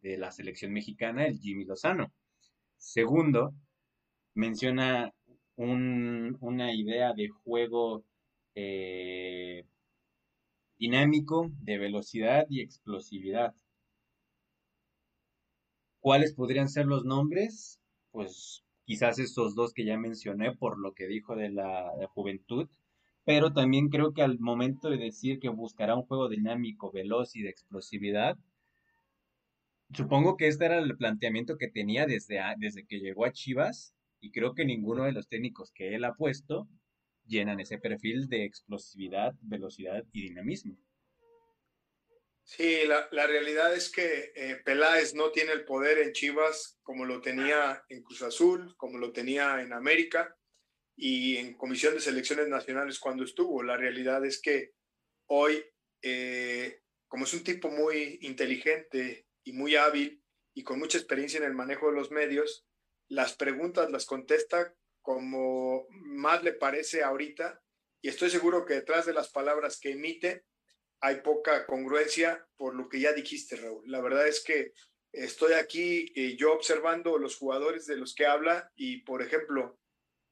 [0.03, 2.13] de la selección mexicana, el Jimmy Lozano.
[2.77, 3.55] Segundo,
[4.35, 5.15] menciona
[5.57, 8.05] una idea de juego
[8.55, 9.65] eh,
[10.77, 13.55] dinámico, de velocidad y explosividad.
[16.01, 17.81] ¿Cuáles podrían ser los nombres?
[18.11, 22.69] Pues quizás esos dos que ya mencioné por lo que dijo de la juventud,
[23.25, 27.43] pero también creo que al momento de decir que buscará un juego dinámico, veloz y
[27.43, 28.37] de explosividad,
[29.93, 34.31] supongo que este era el planteamiento que tenía desde, desde que llegó a Chivas y
[34.31, 36.69] creo que ninguno de los técnicos que él ha puesto
[37.27, 40.77] llenan ese perfil de explosividad, velocidad y dinamismo.
[42.43, 47.23] Sí, la, realidad es que eh, Peláez no tiene el poder en Chivas como lo
[47.23, 50.37] tenía en Cruz Azul, como lo tenía en América
[50.97, 53.63] y en Comisión de Selecciones Nacionales cuando estuvo.
[53.63, 54.73] La realidad es que
[55.27, 55.65] hoy,
[56.03, 60.23] eh, como es un tipo muy inteligente y muy hábil
[60.55, 62.67] y con mucha experiencia en el manejo de los medios,
[63.09, 67.61] las preguntas las contesta como más le parece ahorita
[68.01, 70.45] y estoy seguro que detrás de las palabras que emite
[71.01, 73.83] hay poca congruencia por lo que ya dijiste, Raúl.
[73.91, 74.73] La verdad es que
[75.13, 79.79] estoy aquí eh, yo observando los jugadores de los que habla y, por ejemplo,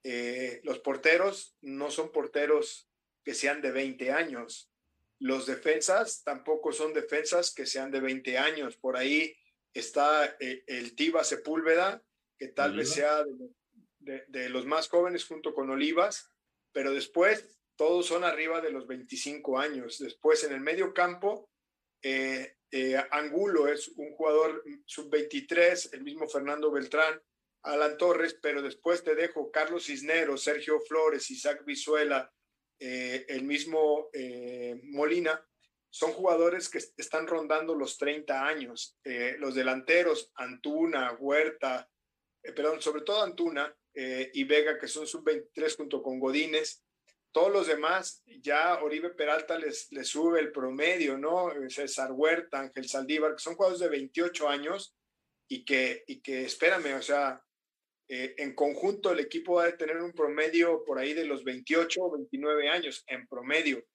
[0.05, 2.89] eh, los porteros no son porteros
[3.25, 4.71] que sean de 20 años.
[5.19, 8.77] Los defensas tampoco son defensas que sean de 20 años.
[8.77, 9.37] Por ahí
[9.73, 12.03] está eh, el Tiba Sepúlveda,
[12.37, 13.25] que tal vez sea
[14.01, 16.33] de, los más jóvenes junto con Olivas,
[16.73, 20.01] pero después todos son arriba de los 25 años.
[20.01, 21.49] Después en el medio campo,
[22.03, 22.57] eh,
[23.13, 27.23] Angulo es un jugador sub-23, el mismo Fernando Beltrán
[27.63, 32.33] Alan Torres, pero después te dejo Carlos Cisneros, Sergio Flores, Isaac Vizuela,
[32.79, 35.41] eh, el mismo eh, Molina,
[35.89, 38.99] son jugadores que están rondando los 30 años.
[39.05, 41.89] Eh, los delanteros, Antuna, Huerta,
[42.41, 46.83] perdón, sobre todo Antuna y Vega, que son sub-23 junto con Godínez.
[47.31, 51.53] Todos los demás, ya Oribe Peralta les, sube el promedio, ¿no?
[51.69, 54.97] César Huerta, Ángel Saldívar, que son jugadores de 28 años
[55.47, 57.45] y que, y que espérame, o sea,
[58.15, 61.99] eh, en conjunto, el equipo va a tener un promedio por ahí de los 28
[61.99, 63.87] o 29 años en promedio,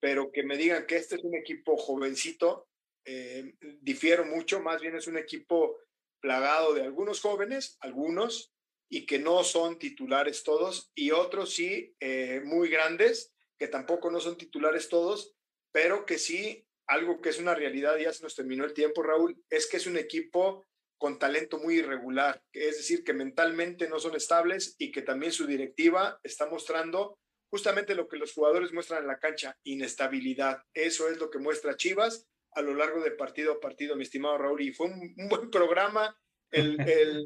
[0.00, 2.70] pero que me digan que este es un equipo jovencito,
[3.04, 3.52] eh,
[3.82, 5.76] difiero mucho, más bien es un equipo
[6.22, 8.50] plagado de algunos jóvenes, algunos,
[8.88, 14.20] y que no son titulares todos, y otros sí, eh, muy grandes, que tampoco no
[14.20, 15.34] son titulares todos,
[15.70, 19.36] pero que sí, algo que es una realidad, ya se nos terminó el tiempo, Raúl,
[19.50, 20.64] es que es un equipo
[20.98, 25.46] con talento muy irregular, es decir, que mentalmente no son estables y que también su
[25.46, 27.18] directiva está mostrando
[27.50, 30.62] justamente lo que los jugadores muestran en la cancha, inestabilidad.
[30.74, 34.38] Eso es lo que muestra Chivas a lo largo de partido a partido, mi estimado
[34.38, 34.62] Raúl.
[34.62, 36.16] Y fue un, buen programa.
[36.50, 37.22] Eh,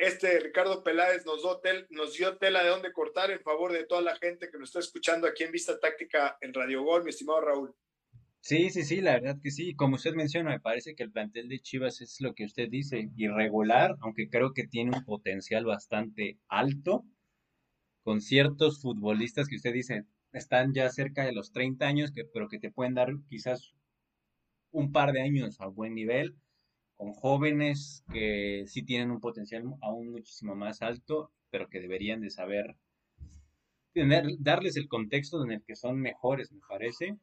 [0.00, 1.42] este Ricardo Peláez nos,
[1.88, 4.80] nos dio tela de dónde cortar en favor de toda la gente que nos está
[4.80, 7.74] escuchando aquí en Vista Táctica en Radio Gol, mi estimado Raúl.
[8.42, 9.74] Sí, sí, sí, la verdad que sí.
[9.74, 13.08] Como usted menciona, me parece que el plantel de Chivas es lo que usted dice,
[13.16, 17.04] irregular, aunque creo que tiene un potencial bastante alto,
[18.02, 22.48] con ciertos futbolistas que usted dice están ya cerca de los 30 años, que, pero
[22.48, 23.72] que te pueden dar quizás
[24.72, 26.36] un par de años a buen nivel,
[26.96, 32.30] con jóvenes que sí tienen un potencial aún muchísimo más alto, pero que deberían de
[32.30, 32.76] saber
[33.92, 37.16] tener, darles el contexto en el que son mejores, me parece.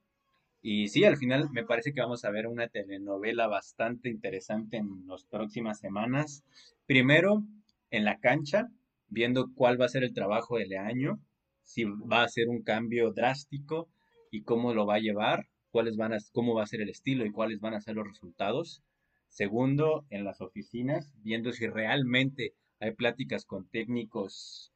[0.69, 5.07] Y sí, al final me parece que vamos a ver una telenovela bastante interesante en
[5.07, 6.43] las próximas semanas.
[6.85, 7.41] Primero,
[7.89, 8.67] en la cancha,
[9.07, 11.21] viendo cuál va a ser el trabajo del año,
[11.63, 13.87] si va a ser un cambio drástico
[14.29, 17.25] y cómo lo va a llevar, cuáles van a, cómo va a ser el estilo
[17.25, 18.83] y cuáles van a ser los resultados.
[19.29, 24.73] Segundo, en las oficinas, viendo si realmente hay pláticas con técnicos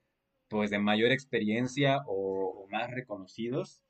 [0.47, 3.81] pues de mayor experiencia o, más reconocidos,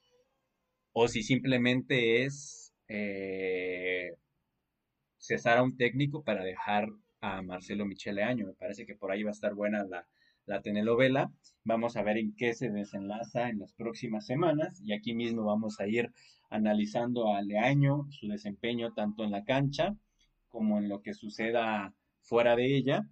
[0.93, 4.15] o si simplemente es eh,
[5.17, 6.89] cesar a un técnico para dejar
[7.21, 8.47] a Marcelo Michele Año.
[8.47, 10.07] Me parece que por ahí va a estar buena la,
[10.45, 11.31] la telenovela.
[11.63, 15.79] Vamos a ver en qué se desenlaza en las próximas semanas y aquí mismo vamos
[15.79, 16.11] a ir
[16.49, 19.95] analizando a Leaño, su desempeño tanto en la cancha
[20.49, 23.07] como en lo que suceda fuera de ella.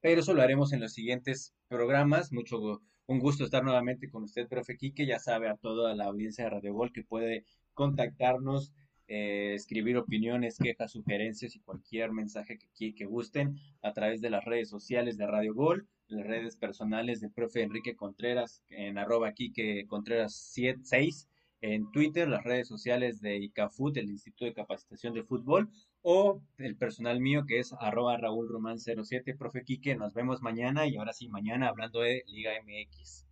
[0.00, 2.32] Pero eso lo haremos en los siguientes programas.
[2.32, 5.06] Mucho un gusto estar nuevamente con usted, profe Quique.
[5.06, 8.72] Ya sabe a toda la audiencia de Radio Gol que puede contactarnos,
[9.08, 14.44] eh, escribir opiniones, quejas, sugerencias y cualquier mensaje que, que gusten a través de las
[14.44, 19.86] redes sociales de Radio Gol, las redes personales de profe Enrique Contreras en arroba Quique
[19.88, 21.28] Contreras 6
[21.62, 25.70] en Twitter, las redes sociales de ICAFUT, el Instituto de Capacitación de Fútbol,
[26.02, 29.34] o el personal mío que es arroba Raúl Román 07.
[29.36, 33.24] Profe Quique, nos vemos mañana y ahora sí, mañana hablando de Liga MX.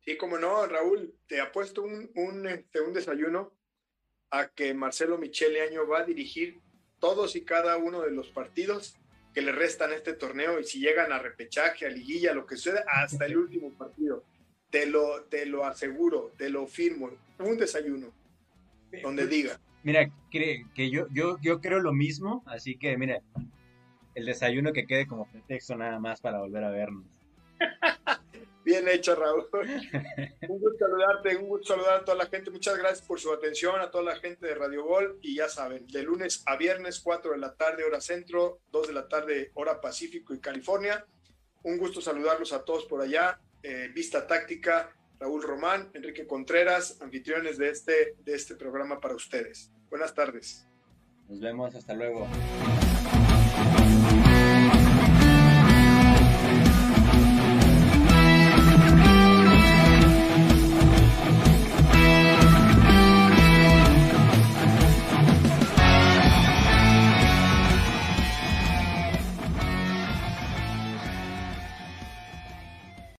[0.00, 3.52] Sí, como no, Raúl, te apuesto un, un, este, un desayuno
[4.30, 6.60] a que Marcelo Michele Año va a dirigir
[6.98, 8.96] todos y cada uno de los partidos
[9.34, 12.56] que le restan a este torneo y si llegan a repechaje, a liguilla, lo que
[12.56, 14.24] suceda, hasta el último partido.
[14.70, 17.10] Te lo, te lo aseguro, te lo firmo.
[17.38, 18.12] Un desayuno,
[19.02, 19.60] donde diga.
[19.82, 23.20] Mira, que yo, yo, yo creo lo mismo, así que mira,
[24.14, 27.06] el desayuno que quede como pretexto nada más para volver a vernos.
[28.64, 29.48] Bien hecho, Raúl.
[30.48, 32.50] un gusto saludarte, un gusto saludar a toda la gente.
[32.50, 35.18] Muchas gracias por su atención, a toda la gente de Radio Gol.
[35.20, 38.94] Y ya saben, de lunes a viernes, 4 de la tarde, hora centro, 2 de
[38.94, 41.04] la tarde, hora Pacífico y California.
[41.64, 43.40] Un gusto saludarlos a todos por allá.
[43.64, 49.70] Eh, Vista Táctica, Raúl Román, Enrique Contreras, anfitriones de este, de este programa para ustedes.
[49.88, 50.66] Buenas tardes.
[51.28, 52.26] Nos vemos, hasta luego.